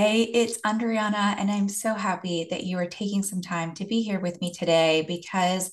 [0.00, 4.02] Hey, it's Andryanna, and I'm so happy that you are taking some time to be
[4.02, 5.72] here with me today because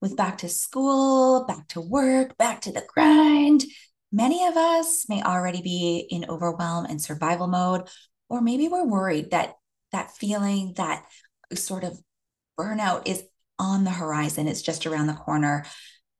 [0.00, 3.64] with back to school, back to work, back to the grind,
[4.12, 7.88] many of us may already be in overwhelm and survival mode,
[8.28, 9.54] or maybe we're worried that
[9.90, 11.04] that feeling, that
[11.54, 11.98] sort of
[12.56, 13.24] burnout is
[13.58, 15.64] on the horizon, it's just around the corner.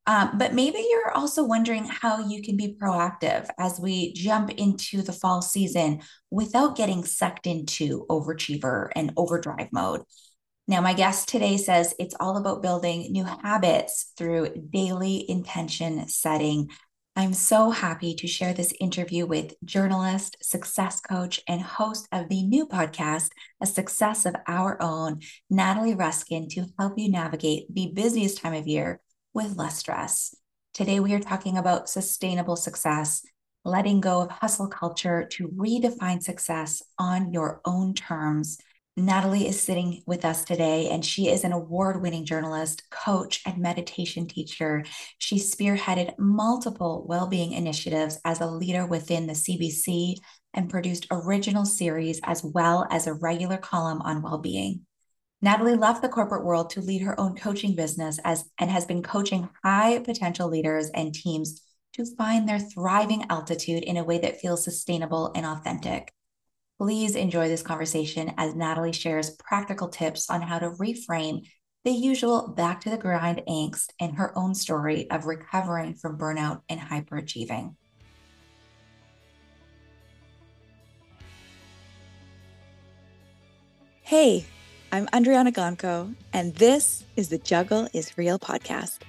[0.06, 5.00] Um, but maybe you're also wondering how you can be proactive as we jump into
[5.00, 10.02] the fall season without getting sucked into overachiever and overdrive mode.
[10.68, 16.70] Now, my guest today says it's all about building new habits through daily intention setting.
[17.16, 22.42] I'm so happy to share this interview with journalist, success coach, and host of the
[22.42, 23.28] new podcast,
[23.60, 28.66] A Success of Our Own, Natalie Ruskin, to help you navigate the busiest time of
[28.66, 29.00] year
[29.34, 30.34] with less stress.
[30.72, 33.24] Today, we are talking about sustainable success,
[33.64, 38.58] letting go of hustle culture to redefine success on your own terms.
[38.96, 43.58] Natalie is sitting with us today, and she is an award winning journalist, coach, and
[43.58, 44.84] meditation teacher.
[45.18, 50.16] She spearheaded multiple well being initiatives as a leader within the CBC
[50.54, 54.86] and produced original series as well as a regular column on well being.
[55.44, 59.02] Natalie left the corporate world to lead her own coaching business as and has been
[59.02, 61.60] coaching high potential leaders and teams
[61.92, 66.14] to find their thriving altitude in a way that feels sustainable and authentic.
[66.78, 71.46] Please enjoy this conversation as Natalie shares practical tips on how to reframe
[71.84, 76.62] the usual back to the grind angst and her own story of recovering from burnout
[76.70, 77.74] and hyperachieving.
[84.00, 84.46] Hey,
[84.94, 89.00] I'm Andryanna Gonco, and this is the Juggle is Real podcast.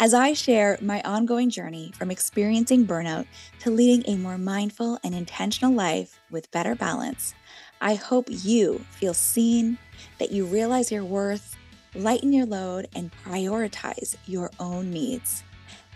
[0.00, 3.26] As I share my ongoing journey from experiencing burnout
[3.60, 7.36] to leading a more mindful and intentional life with better balance,
[7.80, 9.78] I hope you feel seen,
[10.18, 11.56] that you realize your worth,
[11.94, 15.44] lighten your load, and prioritize your own needs.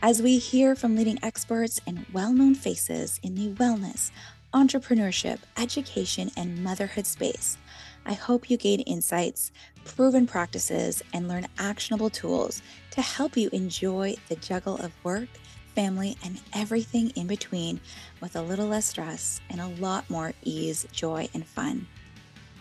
[0.02, 4.12] As we hear from leading experts and well known faces in the wellness,
[4.54, 7.58] entrepreneurship, education, and motherhood space,
[8.06, 9.52] I hope you gain insights,
[9.84, 12.62] proven practices, and learn actionable tools
[12.92, 15.28] to help you enjoy the juggle of work,
[15.74, 17.80] family, and everything in between
[18.20, 21.86] with a little less stress and a lot more ease, joy, and fun.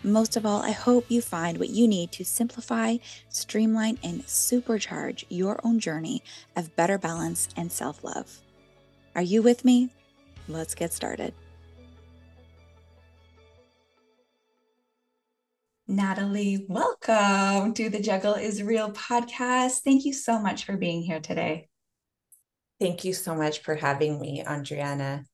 [0.02, 2.96] Most of all, I hope you find what you need to simplify,
[3.28, 6.22] streamline, and supercharge your own journey
[6.56, 8.40] of better balance and self love.
[9.14, 9.90] Are you with me?
[10.48, 11.34] Let's get started.
[15.90, 19.80] Natalie, welcome to the Juggle is Real podcast.
[19.80, 21.68] Thank you so much for being here today.
[22.78, 25.24] Thank you so much for having me, Andryanna.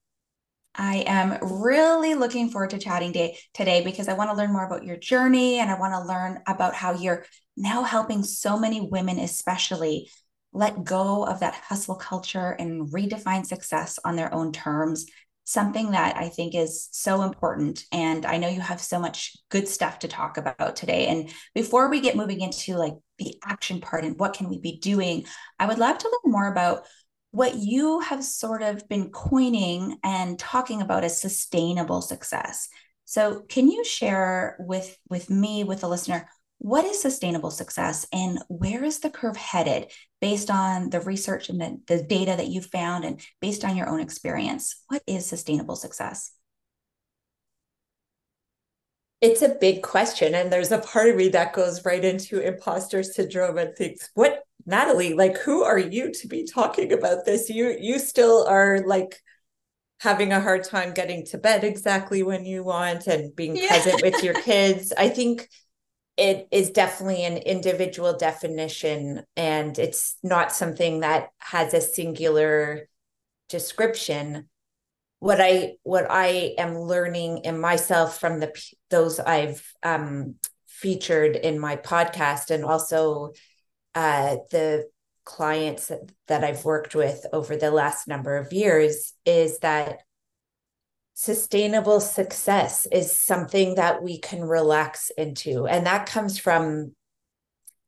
[0.74, 4.64] I am really looking forward to chatting day, today because I want to learn more
[4.64, 7.26] about your journey and I want to learn about how you're
[7.58, 10.10] now helping so many women, especially,
[10.54, 15.04] let go of that hustle culture and redefine success on their own terms
[15.46, 17.84] something that I think is so important.
[17.92, 21.06] And I know you have so much good stuff to talk about today.
[21.06, 24.78] And before we get moving into like the action part and what can we be
[24.78, 25.24] doing,
[25.60, 26.84] I would love to learn more about
[27.30, 32.68] what you have sort of been coining and talking about as sustainable success.
[33.04, 36.28] So can you share with with me with the listener
[36.58, 39.90] what is sustainable success and where is the curve headed
[40.20, 43.88] based on the research and the, the data that you found and based on your
[43.88, 44.82] own experience?
[44.88, 46.32] What is sustainable success?
[49.20, 53.02] It's a big question and there's a part of me that goes right into imposter
[53.02, 57.48] syndrome and thinks what natalie like who are you to be talking about this?
[57.48, 59.20] You you still are like
[60.00, 63.68] having a hard time getting to bed exactly when you want and being yeah.
[63.68, 64.92] present with your kids.
[64.96, 65.48] I think
[66.16, 72.88] it is definitely an individual definition and it's not something that has a singular
[73.48, 74.48] description.
[75.18, 78.52] What i what i am learning in myself from the
[78.90, 80.34] those i've um,
[80.66, 83.32] featured in my podcast and also
[83.94, 84.88] uh, the
[85.24, 90.00] clients that, that i've worked with over the last number of years is that
[91.18, 95.66] sustainable success is something that we can relax into.
[95.66, 96.94] And that comes from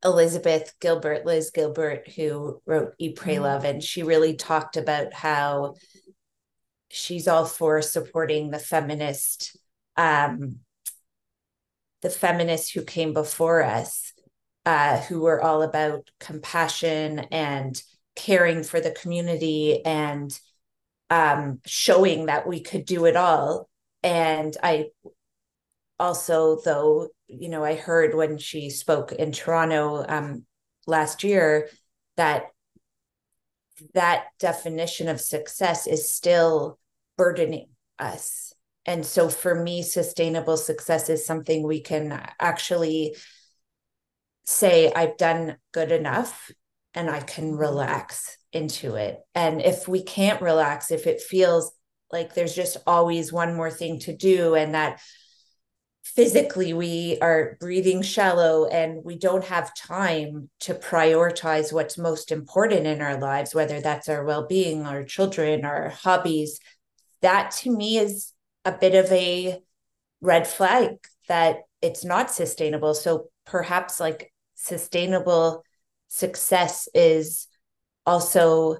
[0.03, 3.43] Elizabeth Gilbert, Liz Gilbert, who wrote Eat, Pray, mm-hmm.
[3.43, 3.65] Love.
[3.65, 5.75] And she really talked about how
[6.89, 9.59] she's all for supporting the feminist,
[9.99, 10.61] um,
[12.01, 14.15] the feminists who came before us,
[14.65, 17.83] uh, who were all about compassion and
[18.17, 20.41] caring for the community and
[21.11, 23.69] um, showing that we could do it all.
[24.03, 24.91] And I
[26.01, 30.45] also though you know i heard when she spoke in toronto um,
[30.87, 31.69] last year
[32.17, 32.53] that
[33.95, 36.79] that definition of success is still
[37.17, 37.69] burdening
[37.99, 38.53] us.
[38.87, 43.17] And so for me sustainable success is something we can actually
[44.45, 46.51] say i've done good enough
[46.95, 49.21] and i can relax into it.
[49.35, 51.73] And if we can't relax if it feels
[52.11, 55.01] like there's just always one more thing to do and that
[56.03, 62.87] physically we are breathing shallow and we don't have time to prioritize what's most important
[62.87, 66.61] in our lives whether that's our well-being our children our hobbies
[67.21, 68.33] that to me is
[68.65, 69.61] a bit of a
[70.21, 70.97] red flag
[71.29, 72.95] that it's not sustainable.
[72.95, 75.63] So perhaps like sustainable
[76.09, 77.47] success is
[78.09, 78.79] also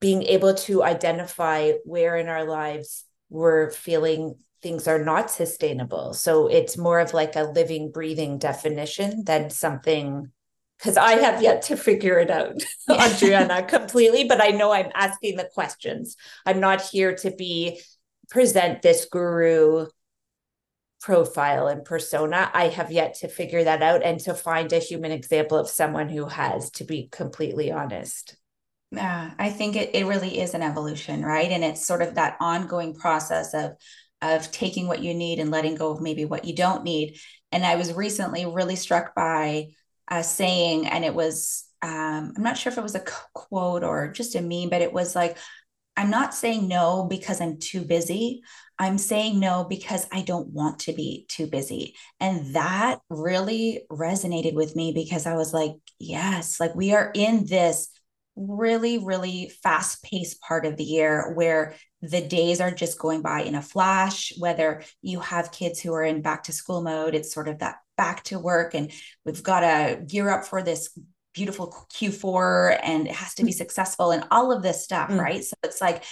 [0.00, 6.12] being able to identify where in our lives we're feeling things are not sustainable.
[6.12, 10.32] So it's more of like a living, breathing definition than something
[10.76, 14.24] because I have yet to figure it out, Adriana, completely.
[14.24, 16.16] But I know I'm asking the questions.
[16.44, 17.80] I'm not here to be
[18.28, 19.86] present this guru
[21.06, 22.50] profile and persona.
[22.52, 26.08] I have yet to figure that out and to find a human example of someone
[26.08, 28.34] who has, to be completely honest.
[28.90, 31.48] Yeah, I think it, it really is an evolution, right?
[31.48, 33.76] And it's sort of that ongoing process of
[34.20, 37.18] of taking what you need and letting go of maybe what you don't need.
[37.52, 39.68] And I was recently really struck by
[40.10, 44.10] a saying, and it was, um, I'm not sure if it was a quote or
[44.10, 45.36] just a meme, but it was like,
[45.96, 48.42] I'm not saying no because I'm too busy.
[48.78, 51.94] I'm saying no because I don't want to be too busy.
[52.20, 57.46] And that really resonated with me because I was like, yes, like we are in
[57.46, 57.88] this
[58.36, 63.42] really, really fast paced part of the year where the days are just going by
[63.42, 64.32] in a flash.
[64.38, 67.76] Whether you have kids who are in back to school mode, it's sort of that
[67.96, 68.92] back to work, and
[69.24, 70.90] we've got to gear up for this
[71.36, 73.56] beautiful Q4 and it has to be mm.
[73.56, 75.20] successful and all of this stuff, mm.
[75.20, 75.44] right?
[75.44, 76.02] So it's like,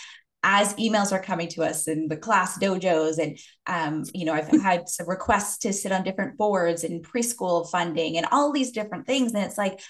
[0.47, 4.47] as emails are coming to us in the class dojos and um, you know i've
[4.61, 9.07] had some requests to sit on different boards and preschool funding and all these different
[9.07, 9.81] things and it's like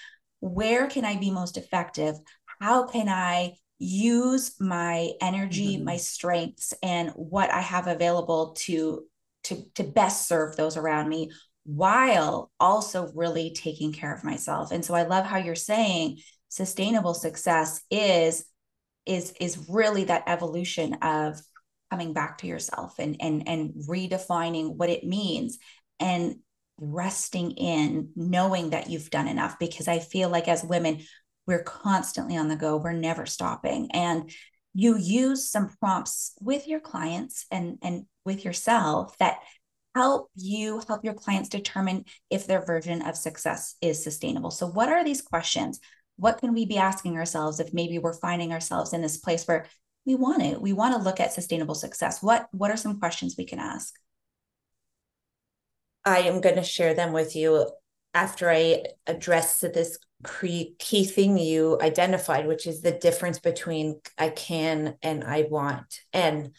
[0.45, 2.15] where can I be most effective?
[2.61, 5.85] How can I use my energy, mm-hmm.
[5.85, 9.03] my strengths, and what I have available to
[9.45, 11.31] to to best serve those around me
[11.65, 14.71] while also really taking care of myself.
[14.71, 16.19] And so I love how you're saying
[16.49, 18.45] sustainable success is
[19.05, 21.39] is is really that evolution of
[21.91, 25.57] coming back to yourself and and and redefining what it means
[25.99, 26.37] and
[26.77, 31.01] resting in knowing that you've done enough because I feel like as women,
[31.47, 33.91] we're constantly on the go, we're never stopping.
[33.91, 34.31] And
[34.73, 39.37] you use some prompts with your clients and, and with yourself that
[39.95, 44.51] help you help your clients determine if their version of success is sustainable.
[44.51, 45.79] So, what are these questions?
[46.17, 49.65] What can we be asking ourselves if maybe we're finding ourselves in this place where
[50.05, 52.21] we want to we want to look at sustainable success?
[52.21, 53.95] What what are some questions we can ask?
[56.03, 57.67] I am going to share them with you
[58.13, 59.97] after I address this
[60.39, 65.99] key thing you identified, which is the difference between I can and I want.
[66.13, 66.51] And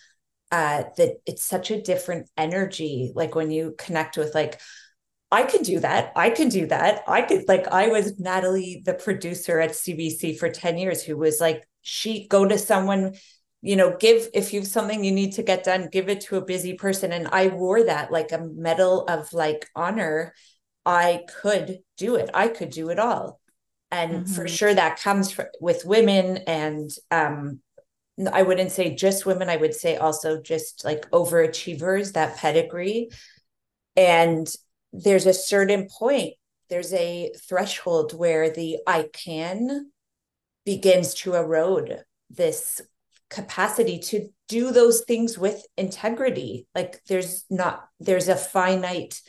[0.57, 3.13] uh, that it's such a different energy.
[3.15, 4.59] Like when you connect with, like,
[5.31, 6.13] I could do that.
[6.17, 7.03] I could do that.
[7.07, 11.43] I could, like, I was Natalie, the producer at CBC for 10 years, who was
[11.43, 13.15] like, she go to someone
[13.63, 16.45] you know give if you've something you need to get done give it to a
[16.45, 20.35] busy person and i wore that like a medal of like honor
[20.85, 23.41] i could do it i could do it all
[23.91, 24.35] and mm-hmm.
[24.35, 27.61] for sure that comes for, with women and um
[28.33, 33.11] i wouldn't say just women i would say also just like overachievers that pedigree.
[33.97, 34.47] And
[34.93, 36.35] there's a certain point
[36.69, 39.91] there's a threshold where the i can
[40.65, 42.81] begins to erode this
[43.31, 46.67] capacity to do those things with integrity.
[46.75, 49.21] Like there's not there's a finite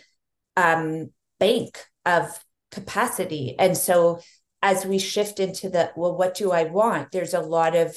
[0.55, 3.55] um bank of capacity.
[3.57, 4.19] And so
[4.61, 7.11] as we shift into the well what do i want?
[7.11, 7.95] There's a lot of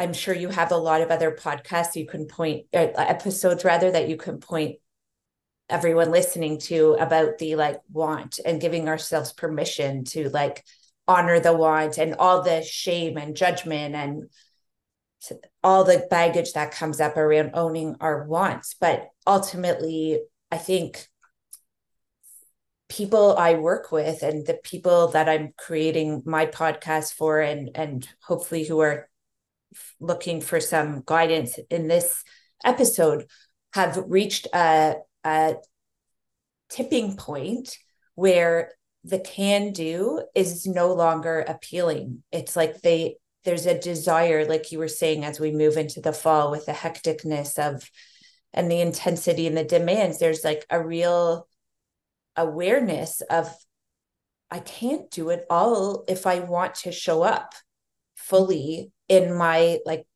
[0.00, 3.90] i'm sure you have a lot of other podcasts you can point uh, episodes rather
[3.90, 4.76] that you can point
[5.68, 10.64] everyone listening to about the like want and giving ourselves permission to like
[11.06, 14.28] honor the want and all the shame and judgment and
[15.62, 18.74] all the baggage that comes up around owning our wants.
[18.80, 21.06] But ultimately, I think
[22.88, 28.08] people I work with and the people that I'm creating my podcast for and and
[28.22, 29.09] hopefully who are
[30.00, 32.24] looking for some guidance in this
[32.64, 33.26] episode
[33.72, 35.54] have reached a, a
[36.68, 37.76] tipping point
[38.14, 38.72] where
[39.04, 42.22] the can do is no longer appealing.
[42.32, 46.12] It's like they there's a desire, like you were saying, as we move into the
[46.12, 47.88] fall with the hecticness of
[48.52, 51.48] and the intensity and the demands, there's like a real
[52.36, 53.50] awareness of
[54.50, 57.54] I can't do it all if I want to show up
[58.20, 60.06] fully in my like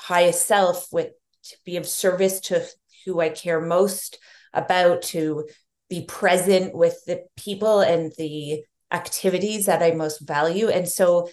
[0.00, 1.10] highest self with
[1.44, 2.64] to be of service to
[3.04, 4.18] who I care most
[4.52, 5.48] about, to
[5.88, 10.68] be present with the people and the activities that I most value.
[10.68, 11.28] And so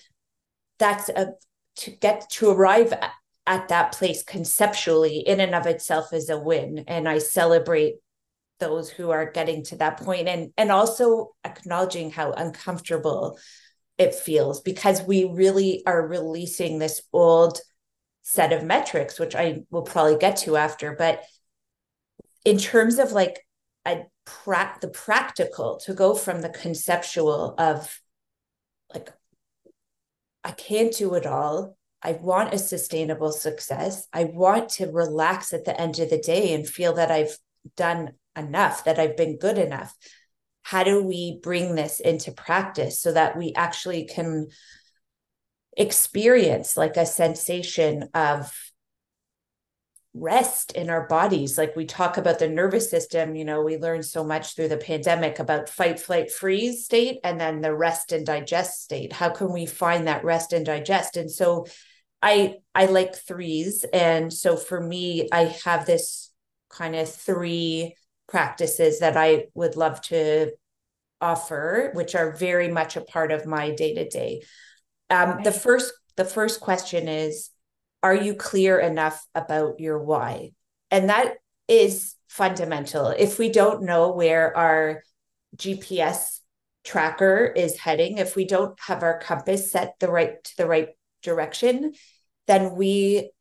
[0.80, 1.34] that's a
[1.78, 3.12] to get to arrive at,
[3.46, 6.84] at that place conceptually in and of itself is a win.
[6.88, 7.96] And I celebrate
[8.60, 13.40] those who are getting to that point and and also acknowledging how uncomfortable
[14.00, 17.60] it feels because we really are releasing this old
[18.24, 21.24] set of metrics which i will probably get to after but
[22.46, 23.46] in terms of like
[23.86, 28.02] a pra- the practical to go from the conceptual of
[28.94, 29.10] like
[30.44, 31.76] i can't do it all.
[32.02, 34.08] I want a sustainable success.
[34.14, 37.38] I want to relax at the end of the day and feel that i've
[37.76, 39.94] done enough that i've been good enough
[40.70, 44.46] how do we bring this into practice so that we actually can
[45.76, 48.54] experience like a sensation of
[50.14, 51.58] rest in our bodies?
[51.58, 54.78] Like we talk about the nervous system you know we learned so much through the
[54.78, 59.12] pandemic about fight flight freeze state and then the rest and digest state.
[59.12, 61.18] How can we find that rest and digest?
[61.18, 61.66] And so
[62.22, 63.86] i i like threes.
[63.92, 66.32] And so for me i have this
[66.70, 67.96] kind of three
[68.28, 70.52] practices that i would love to
[71.22, 74.42] offer which are very much a part of my day to day
[75.10, 77.50] um the first the first question is
[78.02, 80.52] are you clear enough about your why?
[80.92, 81.36] And that
[81.68, 83.08] is fundamental.
[83.08, 85.04] If we don't know where our
[85.58, 86.40] GPS
[86.84, 90.90] tracker is heading, if we don't have our compass set the right to the right
[91.22, 91.94] direction,
[92.48, 93.32] then we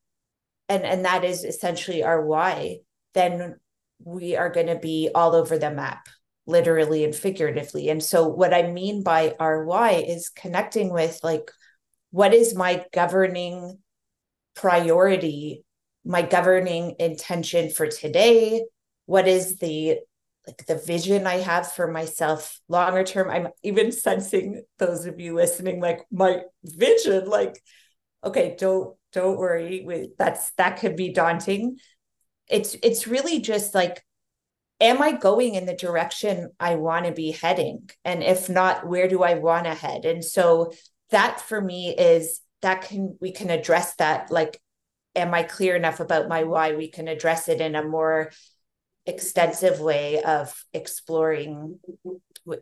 [0.68, 2.78] and and that is essentially our why,
[3.14, 3.56] then
[4.04, 6.08] we are going to be all over the map
[6.48, 7.90] literally and figuratively.
[7.90, 11.50] And so what I mean by why is connecting with like
[12.10, 13.78] what is my governing
[14.56, 15.62] priority,
[16.04, 18.64] my governing intention for today?
[19.06, 19.98] What is the
[20.46, 23.30] like the vision I have for myself longer term?
[23.30, 27.62] I'm even sensing those of you listening, like my vision, like,
[28.24, 30.10] okay, don't don't worry.
[30.18, 31.76] That's that could be daunting.
[32.48, 34.02] It's it's really just like
[34.80, 37.90] am I going in the direction I want to be heading?
[38.04, 40.04] And if not, where do I want to head?
[40.04, 40.72] And so
[41.10, 44.60] that for me is that can we can address that like
[45.14, 48.30] am i clear enough about my why we can address it in a more
[49.06, 51.78] extensive way of exploring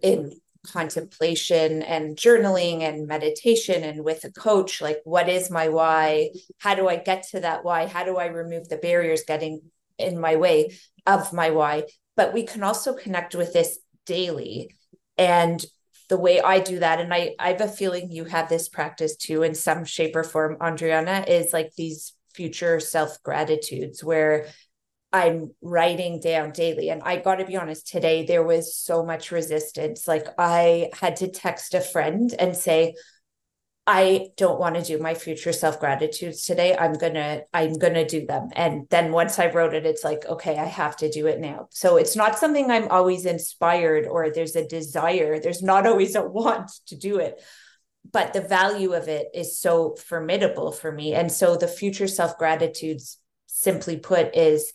[0.02, 0.32] in
[0.66, 6.75] contemplation and journaling and meditation and with a coach like what is my why how
[6.75, 9.61] do i get to that why how do i remove the barriers getting
[9.99, 11.85] in my way of my why
[12.16, 14.70] but we can also connect with this daily
[15.18, 15.64] and
[16.08, 19.16] the way I do that, and I, I have a feeling you have this practice
[19.16, 24.46] too in some shape or form, Andryanna, is like these future self gratitudes where
[25.12, 26.90] I'm writing down daily.
[26.90, 30.06] And I got to be honest, today there was so much resistance.
[30.06, 32.94] Like I had to text a friend and say,
[33.86, 36.76] I don't want to do my future self gratitudes today.
[36.76, 38.48] I'm going to I'm going to do them.
[38.54, 41.68] And then once I wrote it it's like okay, I have to do it now.
[41.70, 45.38] So it's not something I'm always inspired or there's a desire.
[45.38, 47.40] There's not always a want to do it.
[48.12, 51.14] But the value of it is so formidable for me.
[51.14, 54.72] And so the future self gratitudes simply put is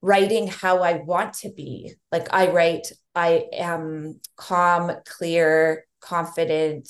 [0.00, 1.94] writing how I want to be.
[2.10, 6.88] Like I write I am calm, clear, confident,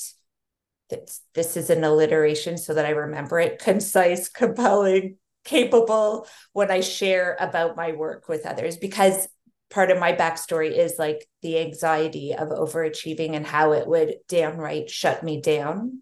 [1.33, 7.37] this, is an alliteration so that I remember it concise, compelling, capable when I share
[7.39, 9.27] about my work with others because
[9.69, 14.89] part of my backstory is like the anxiety of overachieving and how it would downright
[14.89, 16.01] shut me down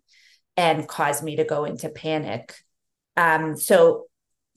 [0.58, 2.54] and cause me to go into panic.
[3.16, 4.08] Um, so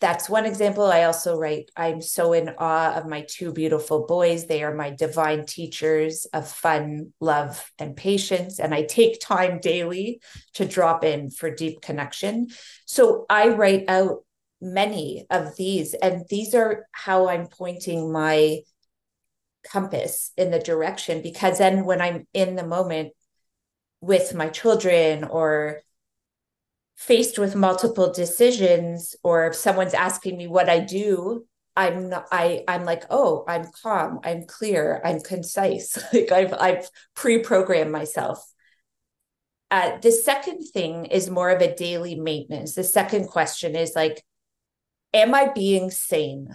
[0.01, 0.85] that's one example.
[0.85, 4.47] I also write, I'm so in awe of my two beautiful boys.
[4.47, 8.59] They are my divine teachers of fun, love, and patience.
[8.59, 10.21] And I take time daily
[10.55, 12.49] to drop in for deep connection.
[12.87, 14.25] So I write out
[14.61, 18.61] many of these, and these are how I'm pointing my
[19.65, 21.23] compass in the direction.
[21.23, 23.13] Because then when I'm in the moment
[24.01, 25.81] with my children or
[26.97, 31.45] faced with multiple decisions or if someone's asking me what I do
[31.77, 35.99] I'm not I I'm like, oh, I'm calm, I'm clear, I'm concise.
[36.13, 38.45] like I've I've pre-programmed myself.
[39.71, 42.75] Uh, the second thing is more of a daily maintenance.
[42.75, 44.23] The second question is like,
[45.13, 46.49] am I being sane?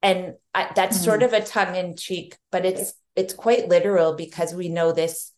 [0.00, 1.04] And I, that's mm.
[1.04, 5.32] sort of a tongue in cheek, but it's it's quite literal because we know this.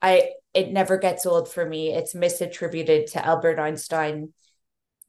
[0.00, 1.92] I it never gets old for me.
[1.92, 4.32] It's misattributed to Albert Einstein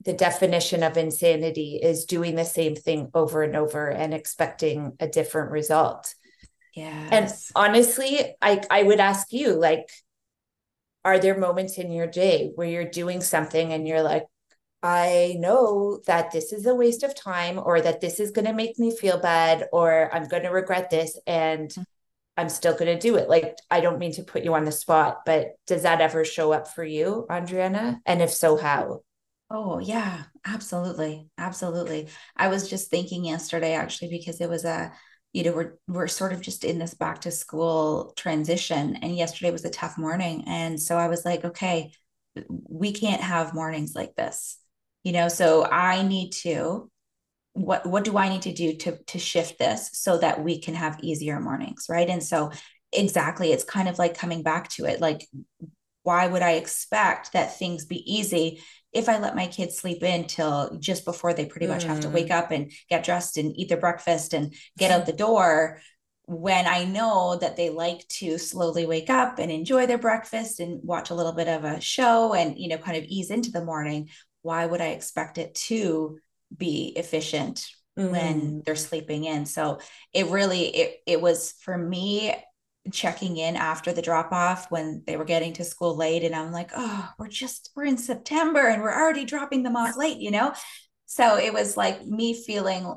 [0.05, 5.07] the definition of insanity is doing the same thing over and over and expecting a
[5.07, 6.13] different result.
[6.73, 7.09] Yeah.
[7.11, 9.89] And honestly, I I would ask you like
[11.03, 14.25] are there moments in your day where you're doing something and you're like
[14.81, 18.53] I know that this is a waste of time or that this is going to
[18.53, 21.81] make me feel bad or I'm going to regret this and mm-hmm.
[22.39, 23.27] I'm still going to do it.
[23.27, 26.53] Like, I don't mean to put you on the spot, but does that ever show
[26.53, 27.99] up for you, Andryanna?
[28.05, 29.01] And if so, how?
[29.51, 31.27] Oh, yeah, absolutely.
[31.37, 32.07] Absolutely.
[32.37, 34.93] I was just thinking yesterday actually because it was a
[35.33, 39.51] you know we're we're sort of just in this back to school transition and yesterday
[39.51, 41.91] was a tough morning and so I was like, okay,
[42.47, 44.57] we can't have mornings like this.
[45.03, 46.89] You know, so I need to
[47.53, 50.75] what what do I need to do to to shift this so that we can
[50.75, 52.09] have easier mornings, right?
[52.09, 52.51] And so
[52.91, 55.27] exactly it's kind of like coming back to it like
[56.01, 58.63] why would I expect that things be easy
[58.93, 61.87] if I let my kids sleep in till just before they pretty much mm.
[61.87, 62.35] have to wake mm.
[62.35, 65.79] up and get dressed and eat their breakfast and get out the door,
[66.25, 70.79] when I know that they like to slowly wake up and enjoy their breakfast and
[70.83, 73.65] watch a little bit of a show and, you know, kind of ease into the
[73.65, 74.09] morning,
[74.41, 76.17] why would I expect it to
[76.55, 78.11] be efficient mm.
[78.11, 79.45] when they're sleeping in?
[79.45, 79.79] So
[80.13, 82.35] it really, it, it was for me
[82.91, 86.51] checking in after the drop off when they were getting to school late and i'm
[86.51, 90.31] like oh we're just we're in september and we're already dropping them off late you
[90.31, 90.53] know
[91.05, 92.91] so it was like me feeling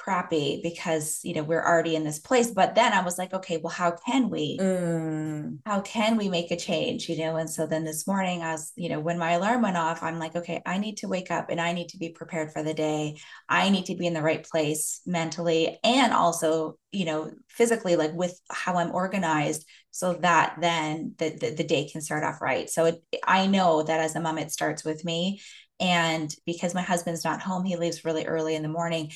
[0.00, 3.58] crappy because you know we're already in this place but then i was like okay
[3.58, 5.58] well how can we mm.
[5.66, 7.08] how can we make a change?
[7.08, 9.76] You know and so then this morning i was you know when my alarm went
[9.76, 12.50] off i'm like okay i need to wake up and i need to be prepared
[12.52, 13.18] for the day.
[13.48, 18.14] I need to be in the right place mentally and also you know physically like
[18.14, 22.70] with how i'm organized so that then the, the, the day can start off right.
[22.70, 25.40] So it, i know that as a mom it starts with me.
[25.78, 29.12] And because my husband's not home he leaves really early in the morning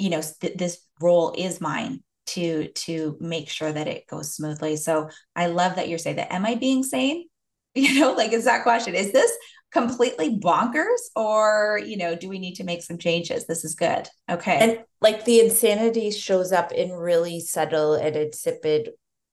[0.00, 4.76] you know th- this role is mine to to make sure that it goes smoothly.
[4.76, 6.32] So i love that you're saying that.
[6.32, 7.26] Am i being sane?
[7.76, 9.30] You know like is that question is this
[9.70, 13.46] completely bonkers or you know do we need to make some changes?
[13.46, 14.08] This is good.
[14.28, 14.58] Okay.
[14.58, 18.90] And like the insanity shows up in really subtle and insipid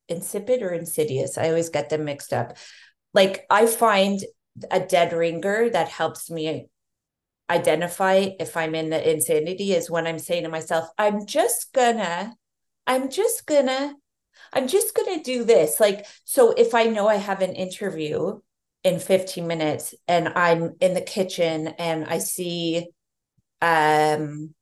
[0.07, 1.37] insipid or insidious.
[1.37, 2.57] I always get them mixed up.
[3.13, 4.19] Like i find
[4.71, 6.67] a dead ringer that helps me
[7.49, 12.35] identify if I'm in the insanity is when I'm saying to myself, I'm just gonna,
[12.85, 13.95] I'm just gonna,
[14.53, 15.79] I'm just gonna do this.
[15.79, 18.39] Like, so if I know I have an interview
[18.83, 22.87] in 15 minutes and I'm in the kitchen and I see
[23.61, 24.53] um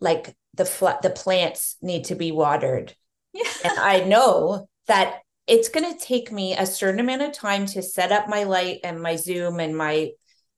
[0.00, 2.94] like the fl- the plants need to be watered.
[3.32, 3.42] Yeah.
[3.64, 7.82] And I know that it's going to take me a certain amount of time to
[7.82, 10.10] set up my light and my zoom and my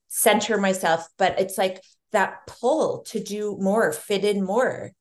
[0.07, 4.91] center myself but it's like that pull to do more fit in more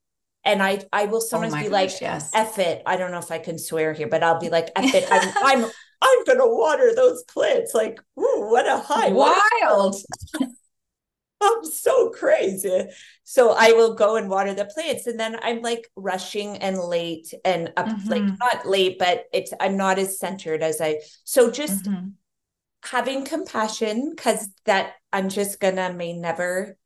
[0.47, 2.31] and I I will oh sometimes oh be gosh, like, yes.
[2.33, 2.83] F it.
[2.87, 5.09] I don't know if I can swear here, but I'll be like, F it.
[5.11, 7.75] I'm I'm I'm gonna water those plants.
[7.75, 9.09] Like, ooh, what a high.
[9.09, 9.97] Wild.
[11.43, 12.87] I'm so crazy.
[13.25, 15.07] So I will go and water the plants.
[15.07, 18.09] And then I'm like rushing and late and up mm-hmm.
[18.09, 22.11] like not late, but it's I'm not as centered as I so just mm-hmm
[22.91, 26.77] having compassion because that I'm just gonna may never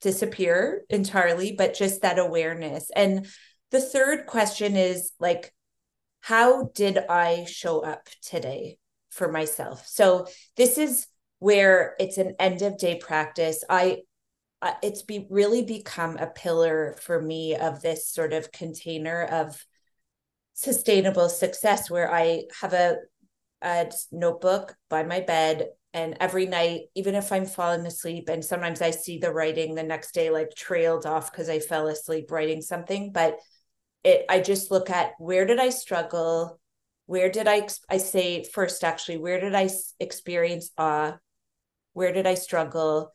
[0.00, 2.90] disappear entirely, but just that awareness.
[2.94, 3.26] And
[3.70, 5.52] the third question is like,
[6.20, 8.78] how did I show up today
[9.10, 9.86] for myself?
[9.86, 11.06] So this is
[11.38, 13.62] where it's an end of day practice.
[13.68, 14.02] I
[14.82, 19.64] it's be really become a pillar for me of this sort of container of
[20.54, 22.96] sustainable success where I have a
[23.62, 28.82] a notebook by my bed and every night even if i'm falling asleep and sometimes
[28.82, 32.60] i see the writing the next day like trailed off because i fell asleep writing
[32.60, 33.38] something but
[34.06, 36.60] it i just look at where did i struggle?
[37.06, 41.18] Where did i i say first actually where did i experience awe?
[41.92, 43.12] Where did i struggle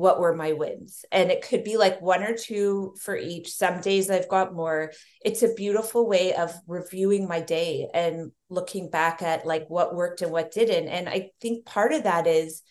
[0.00, 1.04] what were my wins?
[1.12, 3.52] And it could be like one or two for each.
[3.52, 4.92] Some days i've got more.
[5.22, 10.22] It's a beautiful way of reviewing my day and looking back at like what worked
[10.22, 10.88] and what didn't.
[10.88, 12.62] And i think part of that is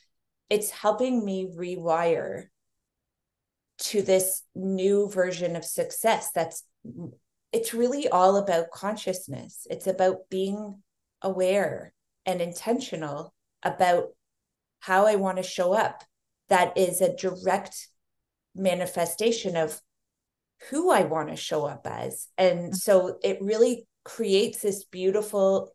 [0.50, 2.46] it's helping me rewire
[3.90, 6.64] to this new version of success that's
[7.52, 9.68] it's really all about consciousness.
[9.70, 10.82] It's about being
[11.22, 11.94] aware
[12.26, 14.06] and intentional about
[14.80, 16.04] how i want to show up
[16.50, 17.88] that is a direct
[18.56, 19.80] manifestation of
[20.70, 22.74] who i want to show up as and mm-hmm.
[22.74, 25.74] so it really creates this beautiful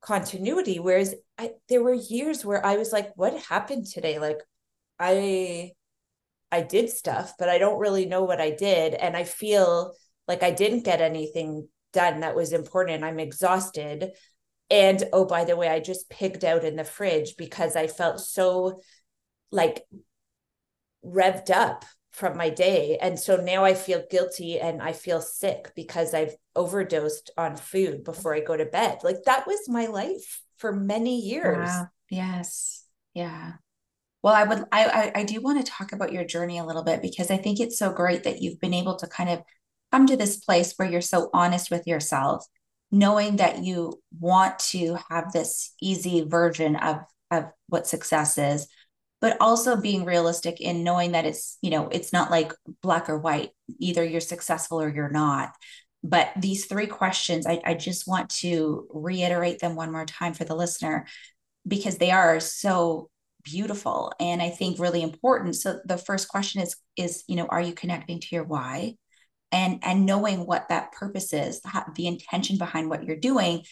[0.00, 4.38] continuity whereas I, there were years where i was like what happened today like
[4.98, 5.72] i
[6.52, 8.92] I did stuff, but I don't really know what I did.
[8.92, 9.94] And I feel
[10.28, 13.02] like I didn't get anything done that was important.
[13.02, 14.10] I'm exhausted.
[14.70, 18.20] And oh, by the way, I just pigged out in the fridge because I felt
[18.20, 18.82] so
[19.52, 19.84] like
[21.04, 22.98] revved up from my day.
[23.00, 28.04] And so now I feel guilty and I feel sick because I've overdosed on food
[28.04, 28.98] before I go to bed.
[29.02, 31.68] Like that was my life for many years.
[31.68, 31.86] Wow.
[32.10, 32.84] Yes.
[33.14, 33.52] Yeah.
[34.22, 37.02] Well, I would, I, I do want to talk about your journey a little bit
[37.02, 39.42] because I think it's so great that you've been able to kind of
[39.90, 42.46] come to this place where you're so honest with yourself,
[42.90, 46.98] knowing that you want to have this easy version of,
[47.30, 48.68] of what success is,
[49.22, 53.16] but also being realistic in knowing that it's, you know, it's not like black or
[53.16, 55.52] white, either you're successful or you're not.
[56.02, 60.44] But these three questions, I, I just want to reiterate them one more time for
[60.44, 61.06] the listener
[61.66, 63.08] because they are so
[63.44, 67.60] beautiful and i think really important so the first question is is you know are
[67.60, 68.94] you connecting to your why
[69.50, 71.60] and and knowing what that purpose is
[71.96, 73.62] the intention behind what you're doing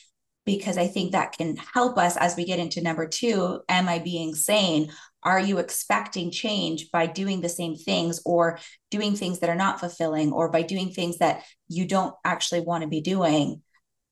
[0.44, 3.98] because i think that can help us as we get into number 2 am i
[3.98, 4.90] being sane?
[5.22, 8.58] Are you expecting change by doing the same things or
[8.90, 12.82] doing things that are not fulfilling or by doing things that you don't actually want
[12.82, 13.62] to be doing?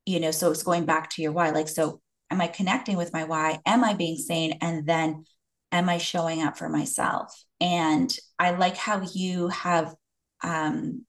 [0.04, 3.12] You know so it's going back to your why like so am i connecting with
[3.12, 3.60] my why?
[3.64, 4.58] Am i being sane?
[4.60, 5.24] And then
[5.72, 7.32] am I showing up for myself?
[7.60, 9.94] And I like how you have
[10.42, 11.04] um,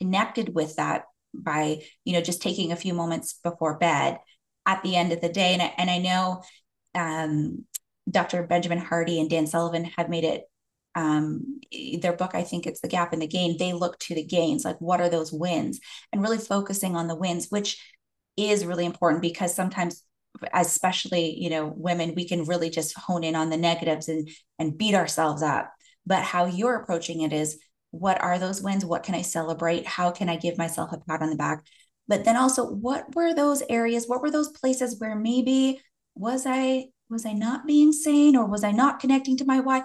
[0.00, 1.04] connected with that
[1.34, 4.18] by, you know, just taking a few moments before bed
[4.68, 5.54] at the end of the day.
[5.54, 6.42] And I, and I know
[6.94, 7.64] um,
[8.08, 8.44] Dr.
[8.44, 10.44] Benjamin Hardy and Dan Sullivan have made it
[10.94, 11.60] um,
[12.00, 13.56] their book, I think it's The Gap and the Gain.
[13.56, 15.78] They look to the gains, like what are those wins,
[16.12, 17.80] and really focusing on the wins, which
[18.36, 20.02] is really important because sometimes
[20.52, 24.28] especially you know women we can really just hone in on the negatives and
[24.58, 25.72] and beat ourselves up
[26.06, 27.58] but how you're approaching it is
[27.90, 31.22] what are those wins what can i celebrate how can i give myself a pat
[31.22, 31.64] on the back
[32.08, 35.80] but then also what were those areas what were those places where maybe
[36.14, 39.82] was i was i not being sane or was i not connecting to my why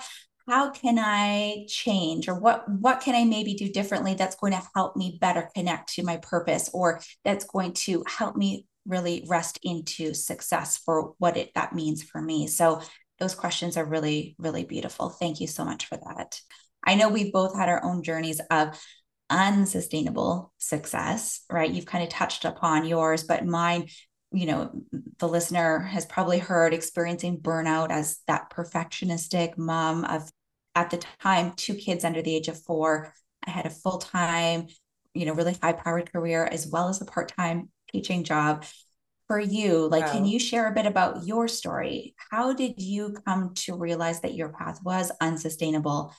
[0.47, 4.61] how can i change or what what can i maybe do differently that's going to
[4.75, 9.59] help me better connect to my purpose or that's going to help me really rest
[9.63, 12.47] into success for what it that means for me.
[12.47, 12.81] So
[13.19, 15.09] those questions are really, really beautiful.
[15.09, 16.39] Thank you so much for that.
[16.85, 18.79] I know we've both had our own journeys of
[19.33, 21.69] unsustainable success, right?
[21.69, 23.87] You've kind of touched upon yours, but mine,
[24.31, 24.71] you know,
[25.17, 30.29] the listener has probably heard experiencing burnout as that perfectionistic mom of
[30.75, 33.13] at the time two kids under the age of four.
[33.45, 34.67] I had a full time,
[35.13, 38.65] you know, really high powered career as well as a part time teaching job
[39.27, 40.11] for you like wow.
[40.11, 44.33] can you share a bit about your story how did you come to realize that
[44.33, 46.13] your path was unsustainable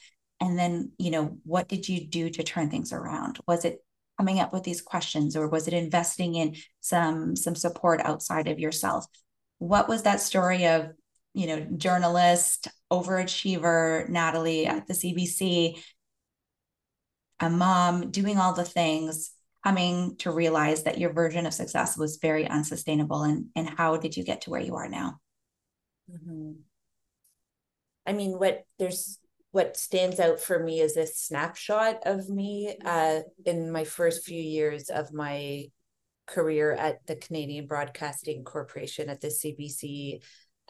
[0.44, 3.38] and then you know what did you do to turn things around?
[3.48, 3.78] Was it
[4.18, 8.58] coming up with these questions or was it investing in some some support outside of
[8.58, 9.06] yourself?
[9.58, 10.90] What was that story of
[11.32, 15.82] you know journalist overachiever natalie at the cbc
[17.40, 19.32] a mom doing all the things
[19.64, 24.16] coming to realize that your version of success was very unsustainable and and how did
[24.16, 25.18] you get to where you are now?
[26.08, 26.52] Mm-hmm.
[28.06, 29.18] i mean what there's
[29.54, 34.42] what stands out for me is a snapshot of me uh, in my first few
[34.42, 35.66] years of my
[36.26, 40.18] career at the Canadian Broadcasting Corporation at the CBC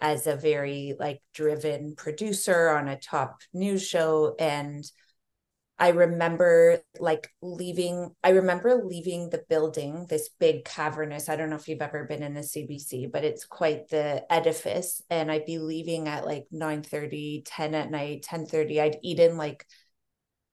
[0.03, 4.85] as a very like driven producer on a top news show and
[5.79, 11.29] I remember like leaving, I remember leaving the building, this big cavernous.
[11.29, 15.03] I don't know if you've ever been in the CBC, but it's quite the edifice.
[15.11, 18.81] And I'd be leaving at like 9 30, 10 at night, 10 30.
[18.81, 19.67] I'd eaten like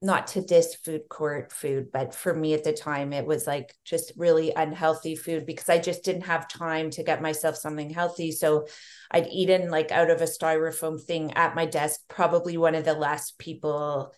[0.02, 3.76] not to diss food court food, but for me at the time, it was like
[3.86, 8.32] just really unhealthy food because I just didn't have time to get myself something healthy.
[8.32, 8.66] So
[9.12, 12.96] I'd eaten like out of a styrofoam thing at my desk, probably one of the
[12.96, 14.12] last people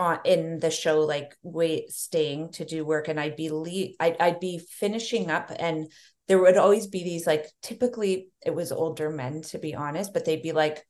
[0.00, 4.16] on in the show like wait staying to do work and I'd be le- I'd,
[4.20, 5.90] I'd be finishing up and
[6.26, 10.24] there would always be these like typically it was older men to be honest but
[10.24, 10.84] they'd be like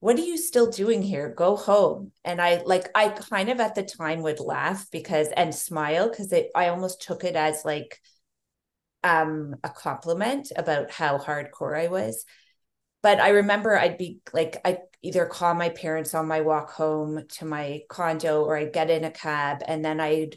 [0.00, 1.28] what are you still doing here?
[1.28, 2.12] Go home.
[2.24, 6.32] And I like, I kind of at the time would laugh because and smile because
[6.32, 8.00] it I almost took it as like
[9.02, 12.24] um a compliment about how hardcore I was.
[13.02, 17.24] But I remember I'd be like, I either call my parents on my walk home
[17.36, 20.36] to my condo or I'd get in a cab and then I'd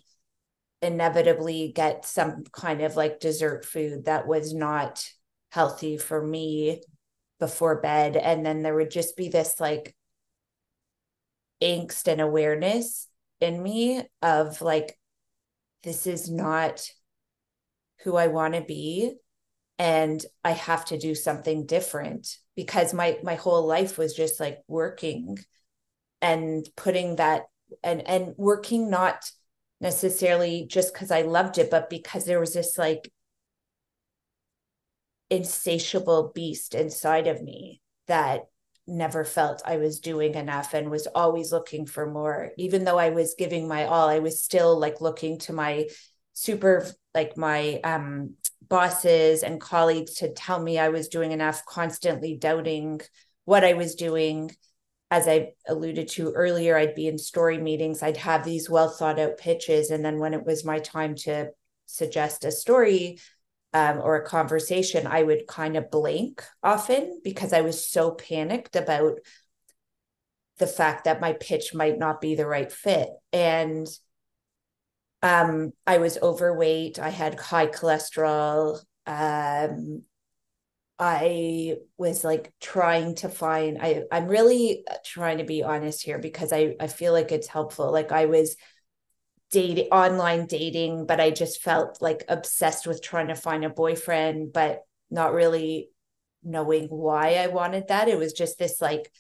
[0.82, 5.06] inevitably get some kind of like dessert food that was not
[5.52, 6.82] healthy for me
[7.40, 8.16] before bed.
[8.16, 9.96] And then there would just be this like
[11.62, 13.08] angst and awareness
[13.40, 14.98] in me of like
[15.84, 16.86] this is not
[18.04, 19.16] who I want to be
[19.80, 24.60] and I have to do something different because my my whole life was just like
[24.68, 25.40] working
[26.22, 27.44] and putting that
[27.84, 29.30] and and working not
[29.82, 33.12] necessarily just because I loved it but because there was this like
[35.30, 38.46] insatiable beast inside of me that
[38.86, 42.52] never felt I was doing enough and was always looking for more.
[42.58, 45.88] Even though I was giving my all, I was still like looking to my
[46.34, 48.36] super, like my um,
[48.68, 53.02] bosses and colleagues to tell me I was doing enough, constantly doubting
[53.46, 54.52] what I was doing.
[55.12, 59.20] As I alluded to earlier, I'd be in story meetings, I'd have these well thought
[59.20, 59.92] out pitches.
[59.92, 61.50] And then when it was my time to
[61.86, 63.20] suggest a story,
[63.74, 68.76] um, or a conversation, I would kind of blank often because I was so panicked
[68.76, 69.20] about
[70.60, 73.10] the fact that my pitch might not be the right fit.
[73.32, 73.88] And
[75.24, 78.80] um, I was overweight, I had high cholesterol.
[79.08, 80.04] Um,
[81.00, 86.54] I was like trying to find I I'm really trying to be honest here because
[86.54, 87.92] I I feel like it's helpful.
[87.92, 88.56] Like I was
[89.54, 94.52] dating online dating but i just felt like obsessed with trying to find a boyfriend
[94.52, 94.82] but
[95.12, 95.92] not really
[96.44, 99.12] knowing why i wanted that it was just this like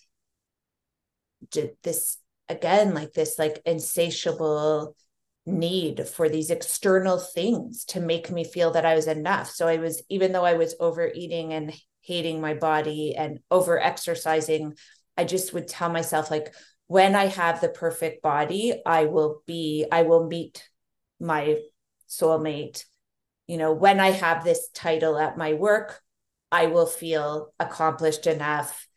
[1.83, 2.17] this
[2.49, 4.95] again like this like insatiable
[5.45, 9.77] need for these external things to make me feel that i was enough so i
[9.77, 14.73] was even though i was overeating and hating my body and over exercising
[15.17, 16.53] i just would tell myself like
[16.93, 20.69] when I have the perfect body, I will be, I will meet
[21.19, 21.57] my
[22.09, 22.83] soulmate.
[23.47, 26.01] You know, when I have this title at my work,
[26.51, 28.87] I will feel accomplished enough.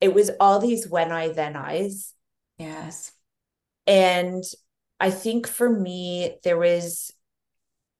[0.00, 2.12] It was all these when I, then I's.
[2.58, 3.12] Yes.
[3.86, 4.44] And
[4.98, 7.12] I think for me, there was,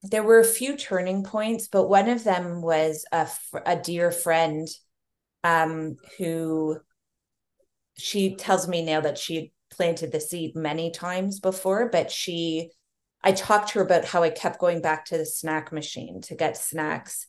[0.02, 3.28] there were a few turning points, but one of them was a,
[3.64, 4.68] a dear friend
[5.44, 6.78] um, who
[7.98, 12.70] she tells me now that she planted the seed many times before, but she,
[13.22, 16.35] I talked to her about how I kept going back to the snack machine to
[16.35, 17.26] get snacks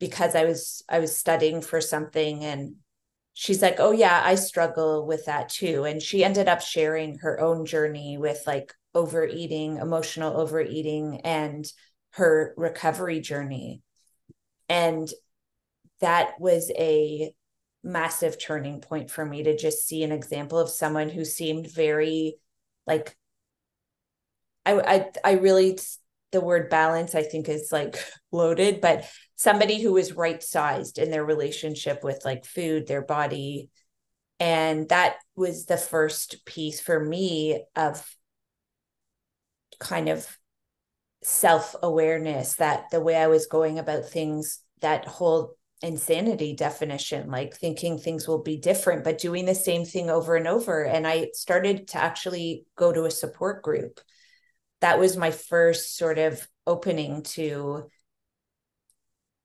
[0.00, 2.76] because I was I was studying for something and
[3.34, 7.40] she's like, "Oh yeah, I struggle with that too." And she ended up sharing her
[7.40, 11.70] own journey with like overeating, emotional overeating and
[12.12, 13.82] her recovery journey.
[14.68, 15.08] And
[16.00, 17.32] that was a
[17.82, 22.36] massive turning point for me to just see an example of someone who seemed very
[22.86, 23.16] like
[24.66, 25.78] I I I really
[26.34, 27.96] the word balance I think is like
[28.32, 33.70] loaded, but somebody who was right sized in their relationship with like food, their body.
[34.40, 38.04] And that was the first piece for me of
[39.78, 40.26] kind of
[41.22, 47.54] self awareness that the way I was going about things, that whole insanity definition, like
[47.54, 50.82] thinking things will be different, but doing the same thing over and over.
[50.82, 54.00] And I started to actually go to a support group.
[54.84, 57.88] That was my first sort of opening to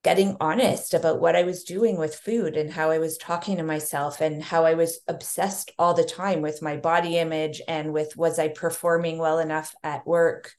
[0.03, 3.63] getting honest about what I was doing with food and how I was talking to
[3.63, 8.17] myself and how I was obsessed all the time with my body image and with
[8.17, 10.55] was I performing well enough at work.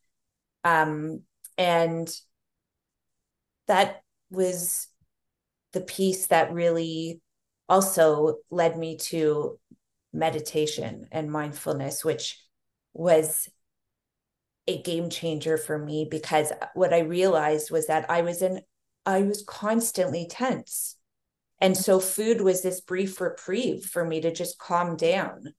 [0.65, 1.25] Um,
[1.59, 2.11] and
[3.67, 4.89] that was
[5.75, 7.21] the piece that really
[7.69, 9.59] also led me to
[10.15, 12.43] meditation and mindfulness, which
[12.95, 13.47] was
[14.67, 18.63] a game changer for me because what I realized was that I was in,
[19.07, 20.97] I was constantly tense.
[21.61, 25.55] And so food was this brief reprieve for me to just calm down.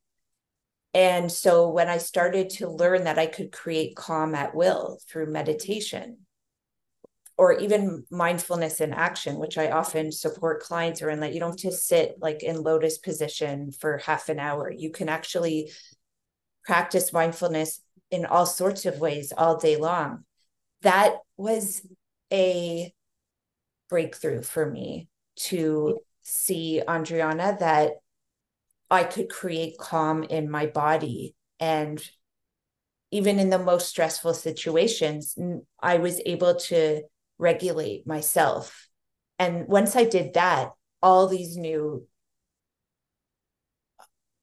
[0.94, 5.32] And so when I started to learn that I could create calm at will through
[5.32, 6.18] meditation,
[7.38, 11.58] or even mindfulness in action, which I often support clients are in that you don't
[11.58, 14.72] just sit like in lotus position for half an hour.
[14.72, 15.72] You can actually
[16.66, 20.24] practice mindfulness in all sorts of ways all day long.
[20.82, 21.86] That was
[22.32, 22.94] a
[23.90, 27.94] breakthrough for me to see Andryanna that
[28.90, 31.36] I could create calm in my body.
[31.60, 32.02] And
[33.12, 35.38] even in the most stressful situations,
[35.80, 37.04] I was able to
[37.38, 38.88] regulate myself.
[39.40, 40.72] And once I did that,
[41.02, 42.08] all these new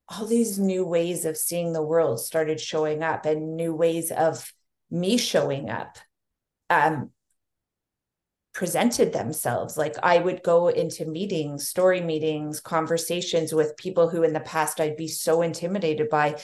[0.09, 4.53] all these new ways of seeing the world started showing up and new ways of
[4.91, 5.99] me showing up
[6.71, 7.11] um,
[8.55, 9.77] presented themselves.
[9.77, 14.81] Like I would go into meetings, story meetings, conversations with people who in the past
[14.81, 16.41] I'd be so intimidated by.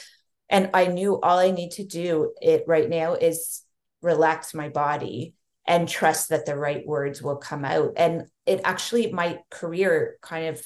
[0.51, 3.63] And I knew all I need to do it right now is
[4.03, 5.35] relax my body
[5.67, 7.95] and trust that the right words will come out.
[7.97, 10.63] And it actually, my career kind of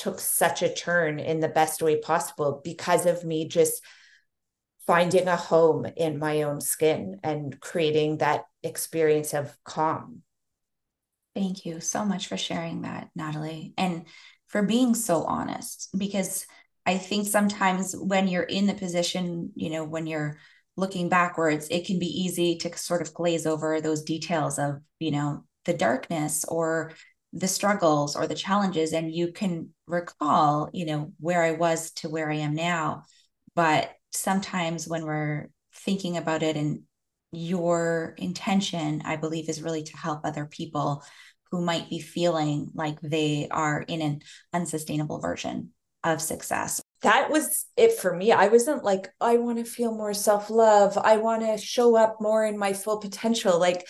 [0.00, 3.82] took such a turn in the best way possible because of me just
[4.86, 10.22] finding a home in my own skin and creating that experience of calm.
[11.34, 14.06] Thank you so much for sharing that, Natalie, and
[14.48, 16.46] for being so honest because
[16.86, 20.38] I think sometimes when you're in the position, you know, when you're
[20.78, 25.10] looking backwards, it can be easy to sort of glaze over those details of, you
[25.10, 26.92] know, the darkness or
[27.32, 32.08] the struggles or the challenges and you can recall you know where i was to
[32.08, 33.04] where i am now.
[33.54, 36.82] But sometimes when we're thinking about it and
[37.32, 41.04] your intention i believe is really to help other people
[41.50, 44.20] who might be feeling like they are in an
[44.52, 45.70] unsustainable version
[46.02, 46.80] of success.
[47.02, 48.32] That was it for me.
[48.32, 50.96] I wasn't like i want to feel more self-love.
[50.96, 53.58] I want to show up more in my full potential.
[53.58, 53.86] Like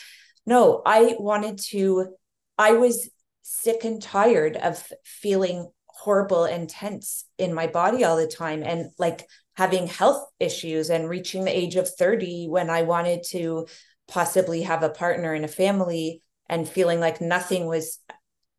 [0.46, 2.14] no i wanted to
[2.58, 3.10] i was
[3.42, 8.90] sick and tired of feeling horrible and tense in my body all the time and
[8.98, 13.66] like having health issues and reaching the age of 30 when I wanted to
[14.08, 17.98] possibly have a partner and a family and feeling like nothing was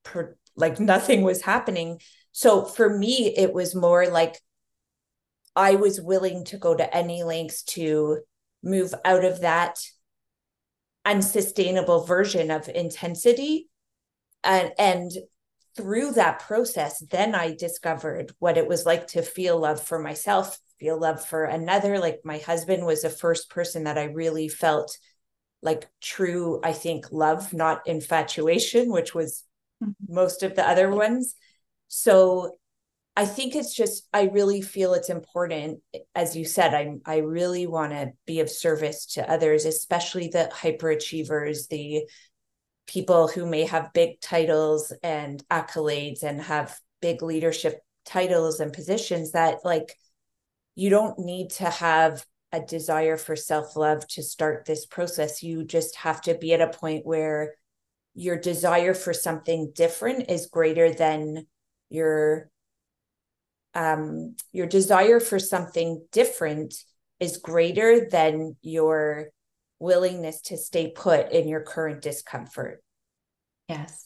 [0.03, 1.99] per, like nothing was happening.
[2.31, 4.39] So for me it was more like
[5.55, 8.19] I was willing to go to any lengths to
[8.61, 9.79] move out of that
[11.05, 13.67] unsustainable version of intensity
[14.43, 15.11] and and
[15.75, 20.59] through that process then i discovered what it was like to feel love for myself
[20.79, 24.97] feel love for another like my husband was the first person that i really felt
[25.61, 29.43] like true i think love not infatuation which was
[29.81, 30.13] mm-hmm.
[30.13, 31.35] most of the other ones
[31.87, 32.57] so
[33.15, 35.79] i think it's just i really feel it's important
[36.15, 40.49] as you said i i really want to be of service to others especially the
[40.53, 42.03] hyperachievers the
[42.87, 49.31] people who may have big titles and accolades and have big leadership titles and positions
[49.31, 49.95] that like
[50.75, 55.41] you don't need to have a desire for self-love to start this process.
[55.41, 57.55] You just have to be at a point where
[58.13, 61.45] your desire for something different is greater than
[61.89, 62.49] your
[63.73, 66.75] um your desire for something different
[67.21, 69.29] is greater than your
[69.81, 72.83] willingness to stay put in your current discomfort.
[73.67, 74.05] Yes.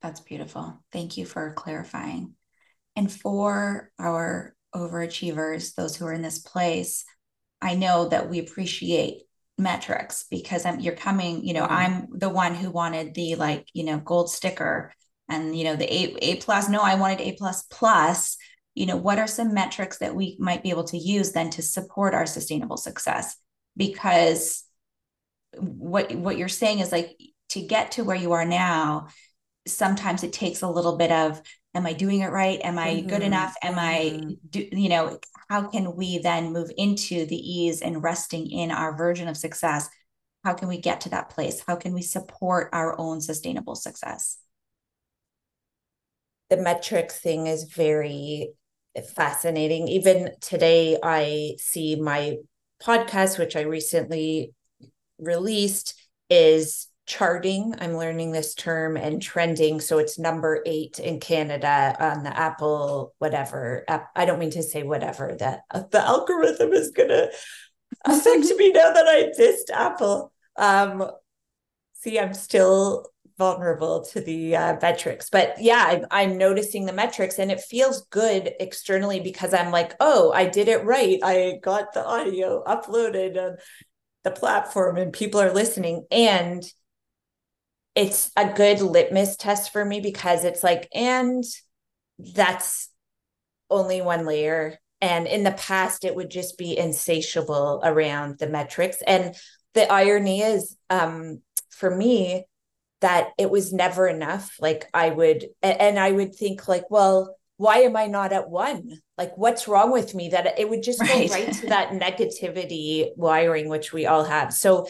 [0.00, 0.82] That's beautiful.
[0.92, 2.34] Thank you for clarifying.
[2.94, 7.04] And for our overachievers, those who are in this place,
[7.60, 9.22] I know that we appreciate
[9.56, 11.72] metrics because I'm you're coming, you know, mm-hmm.
[11.72, 14.92] I'm the one who wanted the like, you know, gold sticker
[15.28, 16.68] and you know the A A plus.
[16.68, 18.36] No, I wanted A plus plus.
[18.74, 21.62] You know, what are some metrics that we might be able to use then to
[21.62, 23.36] support our sustainable success?
[23.76, 24.64] Because
[25.56, 27.16] what what you're saying is like
[27.50, 29.08] to get to where you are now
[29.66, 31.40] sometimes it takes a little bit of
[31.74, 32.60] am i doing it right?
[32.62, 33.08] Am i mm-hmm.
[33.08, 33.54] good enough?
[33.62, 34.30] Am mm-hmm.
[34.30, 38.70] i do you know how can we then move into the ease and resting in
[38.70, 39.88] our version of success?
[40.44, 41.62] How can we get to that place?
[41.66, 44.38] How can we support our own sustainable success?
[46.50, 48.50] The metric thing is very
[49.14, 49.88] fascinating.
[49.88, 52.36] Even today i see my
[52.84, 54.52] podcast, which I recently
[55.18, 55.94] released,
[56.30, 57.74] is charting.
[57.78, 59.80] I'm learning this term and trending.
[59.80, 63.84] So it's number eight in Canada on the Apple, whatever.
[64.14, 67.30] I don't mean to say whatever, that the algorithm is going to
[68.04, 70.32] affect me now that I dissed Apple.
[70.56, 71.10] Um,
[71.94, 73.06] see, I'm still
[73.38, 75.28] vulnerable to the uh, metrics.
[75.30, 79.94] But yeah, I'm, I'm noticing the metrics and it feels good externally because I'm like,
[80.00, 81.18] oh, I did it right.
[81.22, 83.56] I got the audio uploaded on
[84.22, 86.06] the platform and people are listening.
[86.10, 86.62] And
[87.94, 91.44] it's a good litmus test for me because it's like, and
[92.18, 92.88] that's
[93.70, 94.78] only one layer.
[95.00, 98.98] And in the past, it would just be insatiable around the metrics.
[99.06, 99.34] And
[99.74, 102.46] the irony is, um, for me,
[103.04, 107.78] that it was never enough like i would and i would think like well why
[107.78, 109.00] am I not at one?
[109.16, 110.30] Like, what's wrong with me?
[110.30, 111.28] That it would just right.
[111.28, 114.52] go right to that negativity wiring, which we all have.
[114.52, 114.88] So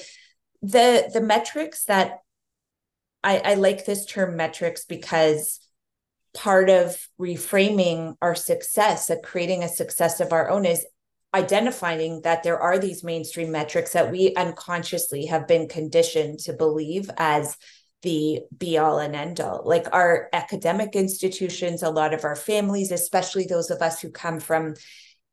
[0.63, 2.21] the the metrics that
[3.23, 5.61] I, I like this term metrics because
[6.35, 10.87] part of reframing our success, of creating a success of our own is
[11.35, 17.11] identifying that there are these mainstream metrics that we unconsciously have been conditioned to believe
[17.19, 17.57] as
[18.05, 19.63] the be all and end all.
[19.65, 24.39] Like our academic institutions, a lot of our families, especially those of us who come
[24.39, 24.75] from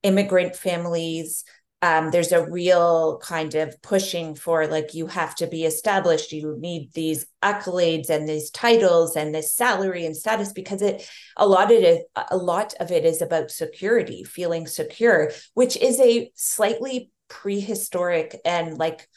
[0.01, 1.43] immigrant families,
[1.83, 6.55] um, there's a real kind of pushing for like you have to be established you
[6.59, 11.71] need these accolades and these titles and this salary and status because it a lot
[11.71, 17.09] of it a lot of it is about security feeling secure which is a slightly
[17.29, 19.07] prehistoric and like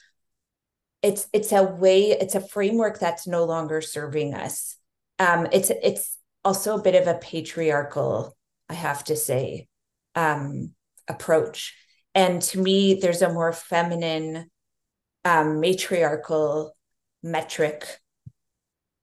[1.04, 4.76] it's it's a way it's a framework that's no longer serving us.
[5.18, 8.36] Um it's it's also a bit of a patriarchal
[8.68, 9.68] i have to say
[10.14, 10.72] um
[11.06, 11.76] approach.
[12.14, 14.50] And to me there's a more feminine
[15.24, 16.74] um matriarchal
[17.22, 18.00] metric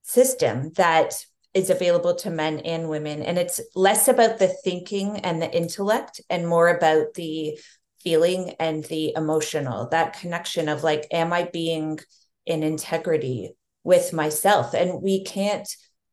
[0.02, 1.24] system that
[1.54, 3.22] is available to men and women.
[3.22, 7.60] And it's less about the thinking and the intellect and more about the
[8.04, 12.00] feeling and the emotional, that connection of like, am I being
[12.46, 14.74] in integrity with myself?
[14.74, 15.68] And we can't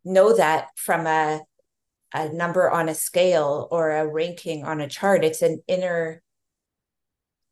[0.05, 1.41] know that from a,
[2.15, 5.25] a number on a scale or a ranking on a chart.
[5.25, 6.23] It's an inner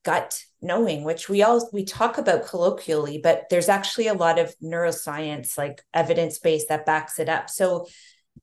[0.06, 4.54] gut knowing which we all we talk about colloquially but there's actually a lot of
[4.62, 7.84] neuroscience like evidence based that backs it up so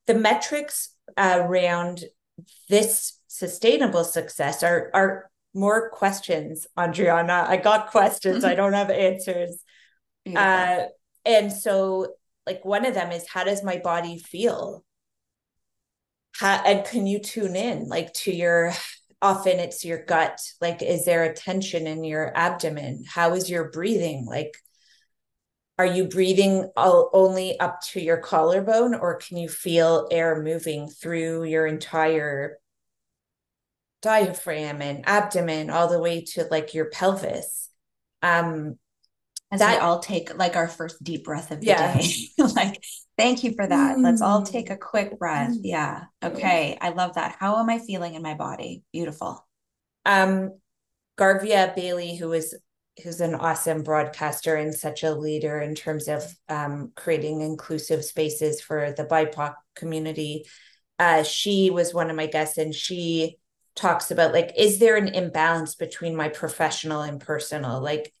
[0.06, 2.04] the metrics around
[2.68, 7.46] this sustainable success are are more questions, Andryanna.
[7.46, 8.44] I got questions.
[8.44, 9.62] I don't have answers.
[10.34, 10.84] Uh,
[11.24, 12.14] and so,
[12.46, 14.84] like, one of them is how does my body feel?
[16.36, 18.72] How, and can you tune in, like, to your
[19.22, 20.40] often it's your gut?
[20.60, 23.04] Like, is there a tension in your abdomen?
[23.06, 24.26] How is your breathing?
[24.26, 24.56] Like,
[25.78, 30.88] are you breathing all, only up to your collarbone, or can you feel air moving
[30.88, 32.58] through your entire
[34.04, 37.70] diaphragm and abdomen all the way to like your pelvis.
[38.22, 38.78] Um,
[39.50, 41.96] As that, we all take like our first deep breath of the yeah.
[41.96, 42.08] day.
[42.54, 42.84] like,
[43.16, 43.96] thank you for that.
[43.96, 44.04] Mm.
[44.04, 44.50] Let's all mm.
[44.50, 45.52] take a quick breath.
[45.52, 45.60] Mm.
[45.64, 46.04] Yeah.
[46.22, 46.76] Okay.
[46.80, 47.36] I love that.
[47.40, 48.84] How am I feeling in my body?
[48.92, 49.46] Beautiful.
[50.04, 50.58] Um,
[51.16, 52.54] Garvia Bailey, who is
[53.02, 58.60] who's an awesome broadcaster and such a leader in terms of um, creating inclusive spaces
[58.60, 60.44] for the BIPOC community.
[60.98, 63.38] Uh, she was one of my guests, and she
[63.74, 67.80] talks about like is there an imbalance between my professional and personal?
[67.80, 68.12] Like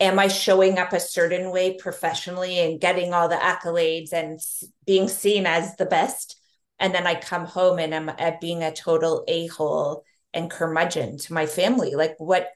[0.00, 4.40] am i showing up a certain way professionally and getting all the accolades and
[4.86, 6.38] being seen as the best?
[6.78, 11.32] And then i come home and i'm at being a total a-hole and curmudgeon to
[11.32, 11.94] my family.
[11.94, 12.48] Like what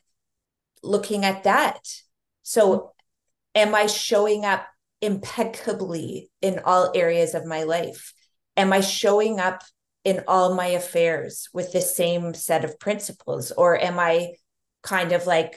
[0.83, 1.81] looking at that.
[2.43, 3.69] So mm-hmm.
[3.69, 4.67] am i showing up
[5.01, 8.13] impeccably in all areas of my life?
[8.57, 9.63] Am i showing up
[10.07, 13.51] in all my affairs with the same set of principles?
[13.51, 14.35] Or am I
[14.85, 15.57] kind of like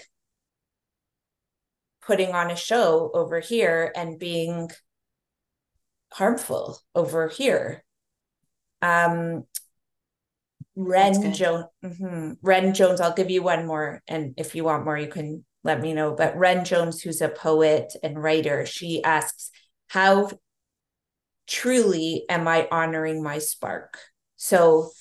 [2.02, 4.72] putting on a show over here and being
[6.12, 7.84] harmful over here?
[8.82, 9.44] Um,
[10.76, 12.32] Ren Jones, mm-hmm.
[12.42, 14.02] Ren Jones, I'll give you one more.
[14.08, 16.16] And if you want more, you can let me know.
[16.16, 19.52] But Ren Jones, who's a poet and writer, she asks,
[19.90, 20.32] How
[21.46, 24.00] truly am I honoring my spark?
[24.42, 24.92] So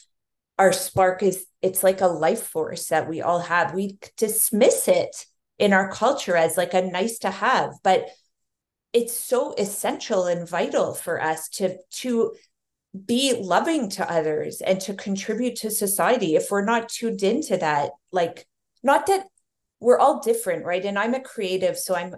[0.58, 3.72] our spark is it's like a life force that we all have.
[3.72, 5.26] We dismiss it
[5.58, 8.08] in our culture as like a nice to have, but
[8.92, 12.34] it's so essential and vital for us to to
[13.06, 17.90] be loving to others and to contribute to society if we're not tuned into that
[18.10, 18.46] like
[18.82, 19.26] not that
[19.78, 22.14] we're all different right and i'm a creative so i'm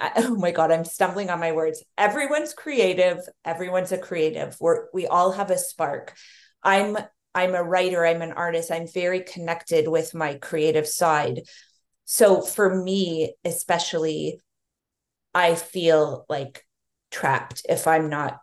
[0.00, 1.84] I, oh my god i'm stumbling on my words.
[1.96, 3.18] Everyone's creative.
[3.44, 4.56] Everyone's a creative.
[4.60, 6.14] We're we all have a spark.
[6.62, 6.96] I'm
[7.34, 8.04] i'm a writer.
[8.04, 8.72] I'm an artist.
[8.72, 11.42] I'm very connected with my creative side.
[12.04, 14.40] So for me especially
[15.32, 16.66] i feel like
[17.12, 18.40] trapped if i'm not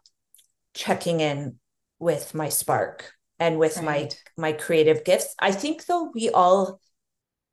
[0.73, 1.59] checking in
[1.99, 3.85] with my spark and with right.
[4.37, 5.35] my my creative gifts.
[5.39, 6.79] I think though we all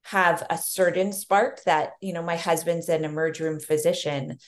[0.05, 4.38] have a certain spark that you know my husband's an emerge room physician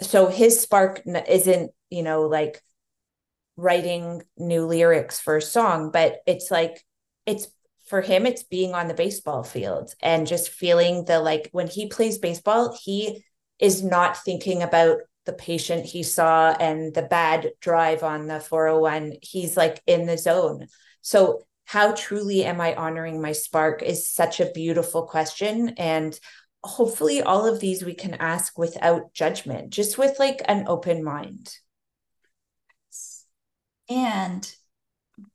[0.00, 2.62] so his spark isn't you know like
[3.56, 6.84] writing new lyrics for a song, but it's like
[7.26, 7.48] it's
[7.86, 11.86] for him it's being on the baseball field and just feeling the like when he
[11.88, 13.24] plays baseball, he
[13.58, 19.14] is not thinking about the patient he saw and the bad drive on the 401.
[19.22, 20.66] He's like in the zone.
[21.00, 21.42] So,
[21.72, 25.70] how truly am I honoring my spark is such a beautiful question.
[25.78, 26.20] And
[26.62, 31.56] hopefully, all of these we can ask without judgment, just with like an open mind.
[33.88, 34.54] And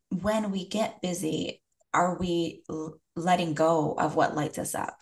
[0.09, 2.61] when we get busy, are we
[3.15, 4.95] letting go of what lights us up?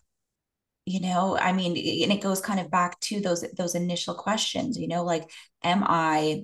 [0.88, 1.72] you know i mean
[2.04, 5.28] and it goes kind of back to those those initial questions you know like
[5.64, 6.44] am i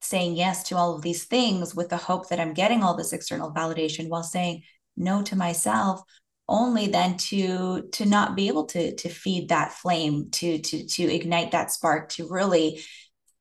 [0.00, 3.12] saying yes to all of these things with the hope that i'm getting all this
[3.12, 4.62] external validation while saying
[4.96, 6.02] no to myself
[6.48, 11.04] only then to to not be able to to feed that flame to to to
[11.04, 12.82] ignite that spark to really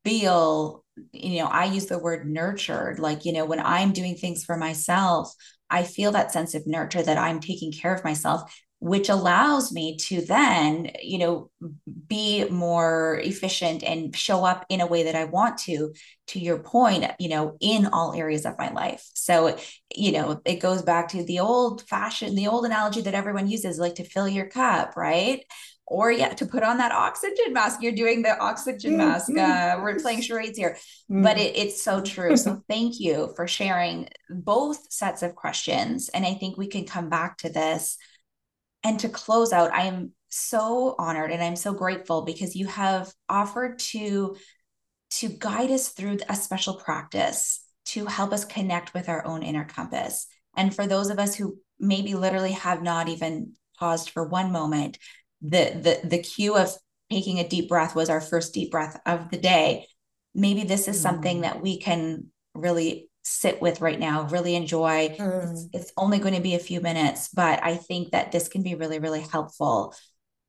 [0.06, 3.00] feel you know i use the word nurtured.
[3.00, 5.34] Like you know when i'm doing things for myself
[5.70, 9.98] i feel that sense of nurture that i'm taking care of myself which allows me
[9.98, 11.50] to then you know
[12.08, 15.94] be more efficient and show up in a way that i want to
[16.30, 19.10] to your point you know in all areas of my life.
[19.14, 19.58] So
[19.96, 23.80] you know it goes back to the old fashioned the old analogy that everyone uses
[23.80, 25.44] like to fill your cup right?
[25.88, 27.82] Or yeah to put on that oxygen mask.
[27.82, 30.78] You're doing the oxygen mask uh, we're playing charades here.
[31.12, 31.24] Mm.
[31.24, 32.38] but it, it's so true.
[32.38, 36.10] So thank you for sharing both sets of questions.
[36.10, 37.98] And i think we can come back to this
[38.84, 43.12] and to close out, I am so honored and I'm so grateful because you have
[43.28, 44.36] offered to
[45.12, 49.66] to guide us through a special practice to help us connect with our own inner
[49.66, 50.28] compass.
[50.56, 55.00] And for those of us who maybe literally have not even paused for one moment,
[55.42, 56.72] the the the cue of
[57.10, 59.88] taking a deep breath was our first deep breath of the day.
[60.36, 61.02] Maybe this is mm.
[61.02, 65.10] something that we can really sit with right now, really enjoy.
[65.10, 65.52] Mm.
[65.52, 68.64] It's, it's only going to be a few minutes, but I think that this can
[68.64, 69.94] be really, really helpful.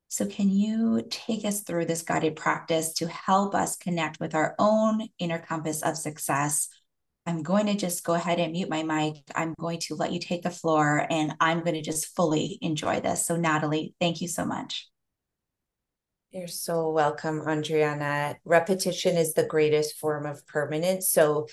[0.07, 4.55] So, can you take us through this guided practice to help us connect with our
[4.59, 6.67] own inner compass of success?
[7.27, 9.17] I'm going to just go ahead and mute my mic.
[9.35, 12.99] I'm going to let you take the floor and I'm going to just fully enjoy
[12.99, 13.25] this.
[13.25, 14.89] So, Natalie, thank you so much.
[16.31, 18.37] You're so welcome, Andryanna.
[18.43, 21.11] Repetition is the greatest form of permanence.
[21.11, 21.47] So,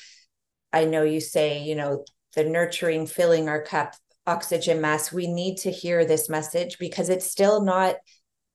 [0.72, 2.04] I know you say, you know,
[2.34, 3.94] the nurturing, filling our cup,
[4.26, 5.12] oxygen mask.
[5.12, 7.96] We need to hear this message because it's still not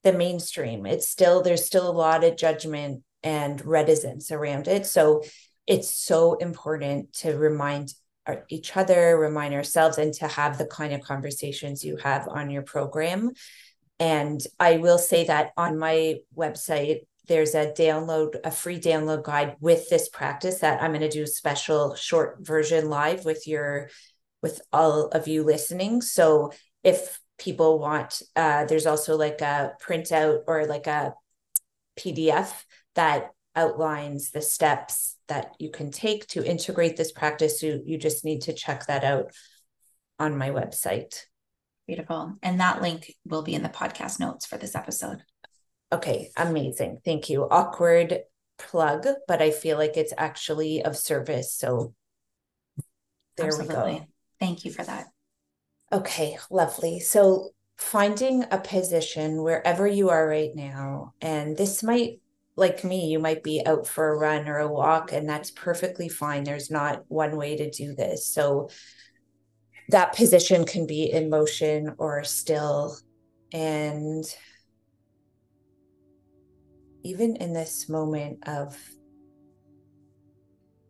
[0.04, 0.86] the mainstream.
[0.86, 4.86] It's still, there's still a lot of judgment and reticence around it.
[4.86, 5.24] So
[5.66, 7.94] it's so important to remind
[8.28, 12.50] our, each other, remind ourselves, and to have the kind of conversations you have on
[12.50, 13.32] your program.
[14.00, 19.56] And I will say that on my website, there's a download, a free download guide
[19.60, 23.90] with this practice that I'm going to do a special short version live with your,
[24.42, 26.02] with all of you listening.
[26.02, 26.52] So
[26.84, 31.14] if people want, uh, there's also like a printout or like a
[31.98, 32.52] PDF
[32.96, 37.64] that outlines the steps that you can take to integrate this practice.
[37.64, 39.32] You, you just need to check that out
[40.20, 41.22] on my website.
[41.88, 42.36] Beautiful.
[42.42, 45.24] And that link will be in the podcast notes for this episode.
[45.94, 47.00] Okay, amazing.
[47.06, 47.44] Thank you.
[47.44, 48.22] Awkward
[48.58, 51.54] plug, but I feel like it's actually of service.
[51.54, 51.94] So
[53.38, 53.94] there Absolutely.
[53.94, 54.06] we go.
[54.40, 55.06] Thank you for that.
[55.92, 57.00] Okay, lovely.
[57.00, 62.22] So finding a position wherever you are right now, and this might,
[62.56, 66.10] like me, you might be out for a run or a walk, and that's perfectly
[66.10, 66.44] fine.
[66.44, 68.26] There's not one way to do this.
[68.26, 68.70] So
[69.90, 72.98] that position can be in motion or still.
[73.52, 74.26] And
[77.04, 78.78] even in this moment of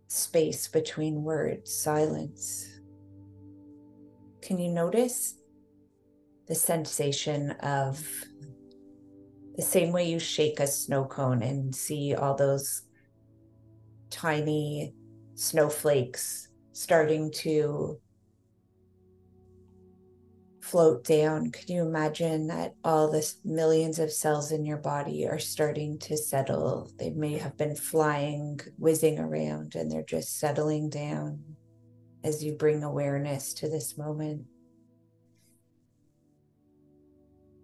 [0.08, 2.68] space between words, silence,
[4.42, 5.36] can you notice
[6.48, 8.06] the sensation of
[9.56, 12.84] the same way you shake a snow cone and see all those
[14.10, 14.94] tiny
[15.36, 18.00] snowflakes starting to
[20.74, 25.38] float down, could you imagine that all the millions of cells in your body are
[25.38, 26.92] starting to settle?
[26.98, 31.44] They may have been flying, whizzing around, and they're just settling down
[32.24, 34.46] as you bring awareness to this moment.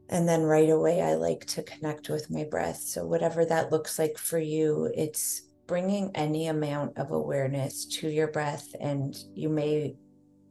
[0.10, 2.78] And then right away, I like to connect with my breath.
[2.78, 8.28] So, whatever that looks like for you, it's bringing any amount of awareness to your
[8.28, 8.68] breath.
[8.80, 9.96] And you may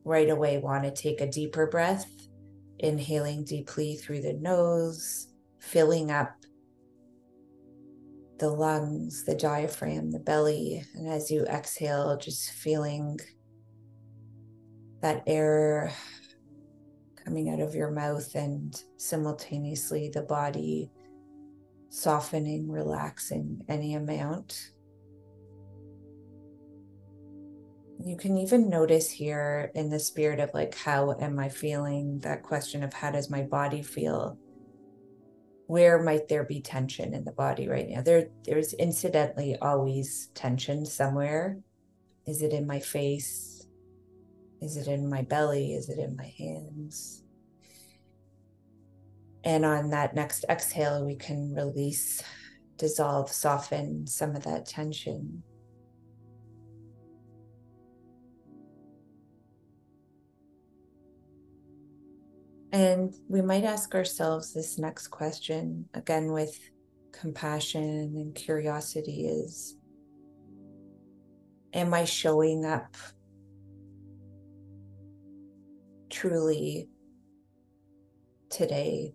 [0.03, 2.28] right away want to take a deeper breath
[2.79, 6.33] inhaling deeply through the nose, filling up
[8.39, 10.85] the lungs, the diaphragm, the belly.
[10.95, 13.19] And as you exhale, just feeling
[15.01, 15.93] that air
[17.25, 20.91] coming out of your mouth and simultaneously the body
[21.91, 24.71] softening, relaxing any amount.
[28.05, 32.21] You can even notice here in the spirit of like, how am I feeling?
[32.21, 34.39] That question of how does my body feel?
[35.67, 38.01] Where might there be tension in the body right now?
[38.03, 41.59] There, there's incidentally always tension somewhere.
[42.27, 43.67] Is it in my face?
[44.63, 45.75] Is it in my belly?
[45.75, 47.23] Is it in my hands?
[49.45, 52.23] And on that next exhale, we can release,
[52.77, 55.43] dissolve, soften some of that tension.
[62.73, 66.59] And we might ask ourselves this next question again with
[67.13, 69.77] compassion and curiosity is
[71.73, 72.97] Am I showing up
[76.11, 76.89] truly
[78.51, 79.15] today?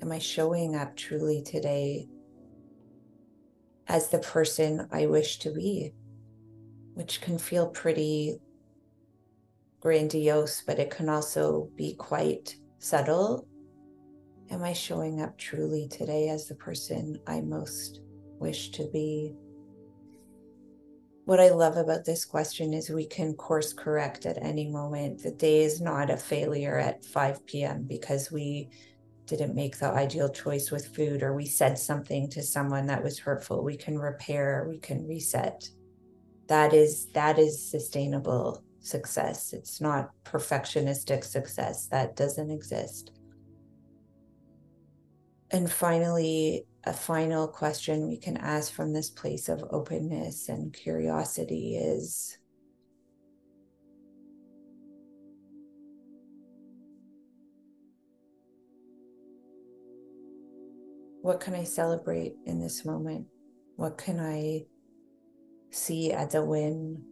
[0.00, 2.08] Am I showing up truly today
[3.88, 5.92] as the person I wish to be?
[6.94, 8.38] Which can feel pretty
[9.88, 13.48] grandiose, but it can also be quite subtle.
[14.50, 18.00] Am I showing up truly today as the person I most
[18.38, 19.32] wish to be?
[21.24, 25.22] What I love about this question is we can course correct at any moment.
[25.22, 27.84] The day is not a failure at 5 p.m.
[27.88, 28.68] because we
[29.24, 33.18] didn't make the ideal choice with food or we said something to someone that was
[33.18, 33.64] hurtful.
[33.64, 35.66] We can repair, we can reset.
[36.48, 39.52] That is that is sustainable success.
[39.52, 43.12] It's not perfectionistic success, that doesn't exist.
[45.50, 51.76] And finally, a final question we can ask from this place of openness and curiosity
[51.76, 52.38] is
[61.20, 63.26] What can I celebrate in this moment?
[63.76, 64.64] What can I
[65.70, 67.04] see as a win?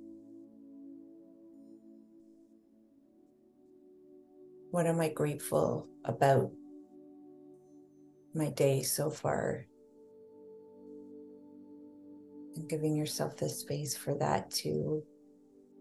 [4.76, 6.50] What am I grateful about
[8.34, 9.64] my day so far?
[12.54, 15.02] And giving yourself the space for that to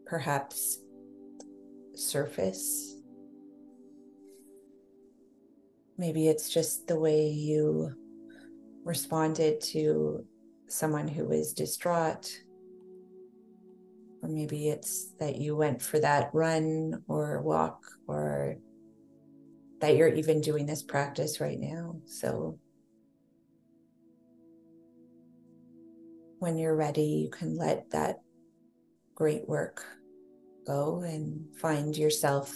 [0.06, 0.80] perhaps
[1.94, 2.96] surface.
[5.98, 7.94] Maybe it's just the way you
[8.86, 10.26] responded to
[10.70, 12.32] someone who is distraught.
[14.24, 18.56] Or maybe it's that you went for that run or walk or
[19.82, 21.98] that you're even doing this practice right now.
[22.06, 22.60] So
[26.40, 28.22] when you're ready, you can let that
[29.16, 29.86] great work
[30.66, 32.54] go and find yourself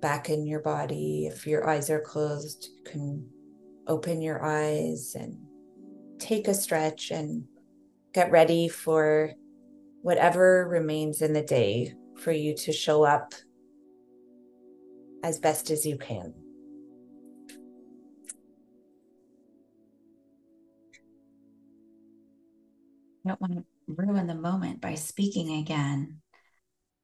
[0.00, 1.26] back in your body.
[1.26, 3.28] If your eyes are closed, you can
[3.86, 5.36] open your eyes and
[6.18, 7.44] take a stretch and
[8.12, 9.32] get ready for
[10.02, 13.34] whatever remains in the day for you to show up
[15.22, 16.34] as best as you can.
[23.24, 26.20] I don't want to ruin the moment by speaking again,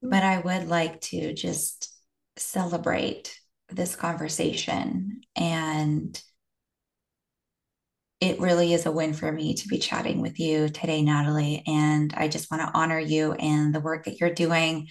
[0.00, 1.92] but I would like to just
[2.36, 3.38] celebrate
[3.68, 5.20] this conversation.
[5.36, 6.20] And
[8.20, 11.62] it really is a win for me to be chatting with you today, Natalie.
[11.66, 14.88] And I just want to honor you and the work that you're doing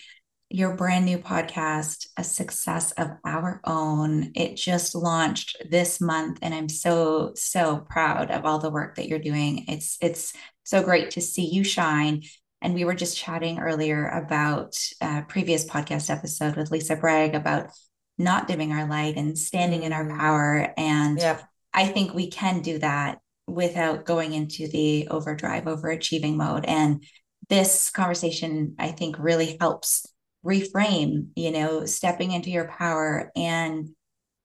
[0.54, 4.34] your brand new podcast, A Success of Our Own.
[4.36, 9.08] It just launched this month and I'm so so proud of all the work that
[9.08, 9.66] you're doing.
[9.68, 10.32] It's it's
[10.62, 12.22] so great to see you shine.
[12.62, 17.72] And we were just chatting earlier about a previous podcast episode with Lisa Bragg about
[18.20, 20.20] not dimming our light and standing in our mm.
[20.20, 20.72] power.
[20.78, 21.40] And yeah.
[21.74, 26.66] I think we can do that without going into the overdrive, overachieving mode.
[26.66, 27.04] And
[27.50, 30.13] this conversation, I think, really helps
[30.46, 33.90] reframe, you know, stepping into your power and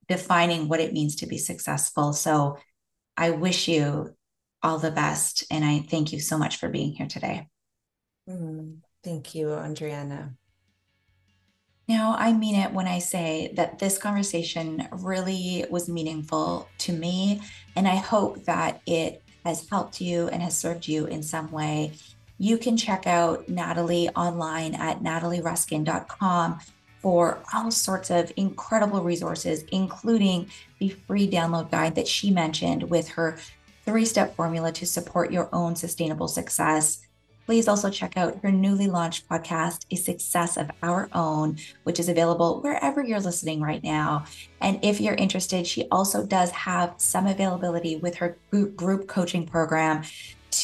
[0.09, 2.12] defining what it means to be successful.
[2.12, 2.59] So
[3.16, 4.14] I wish you
[4.62, 5.44] all the best.
[5.51, 7.49] And I thank you so much for being here today.
[8.28, 10.34] Mm, thank you, Andryanna.
[11.88, 17.40] Now, I mean it when I say that this conversation really was meaningful to me.
[17.76, 21.92] And I hope that it has helped you and has served you in some way
[22.39, 26.61] you can check out Natalie online at natalieruskin.com
[27.01, 33.09] for all sorts of incredible resources, including the free download guide that she mentioned with
[33.09, 33.39] her
[33.84, 37.03] three step formula to support your own sustainable success.
[37.47, 42.11] Please also check out her newly launched podcast, A Success of Our Own, which is
[42.11, 44.26] available wherever you're listening right now.
[44.61, 50.03] And if you're interested, she also does have some availability with her group coaching program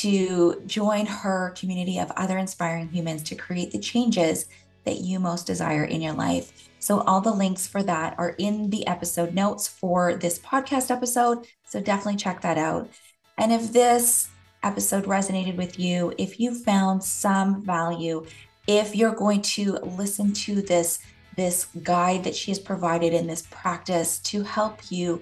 [0.00, 4.46] to join her community of other inspiring humans to create the changes
[4.84, 6.52] that you most desire in your life.
[6.78, 11.46] So, all the links for that are in the episode notes for this podcast episode.
[11.66, 12.90] So, definitely check that out.
[13.38, 14.28] And if this
[14.62, 18.26] episode resonated with you, if you found some value,
[18.66, 21.00] if you're going to listen to this
[21.36, 25.20] this guide that she has provided in this practice to help you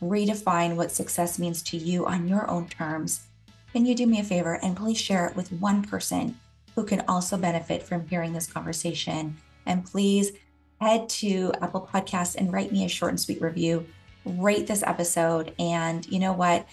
[0.00, 3.27] redefine what success means to you on your own terms,
[3.72, 6.38] can you do me a favor and please share it with one person
[6.74, 9.36] who can also benefit from hearing this conversation?
[9.66, 10.32] And please
[10.80, 13.86] head to Apple Podcasts and write me a short and sweet review.
[14.24, 15.54] Rate this episode.
[15.58, 16.66] And you know what?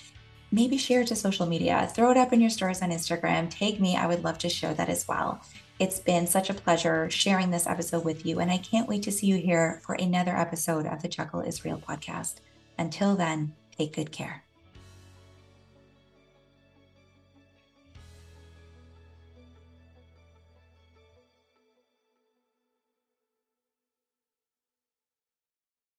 [0.55, 3.81] maybe share it to social media, throw it up in your stories on Instagram, tag
[3.81, 3.97] me.
[3.97, 5.41] I would love to share that as well.
[5.79, 9.11] It's been such a pleasure sharing this episode with you, and I can't wait to
[9.11, 12.35] see you here for another episode of the Chuckle Israel podcast.
[12.77, 14.44] Until then, take good care.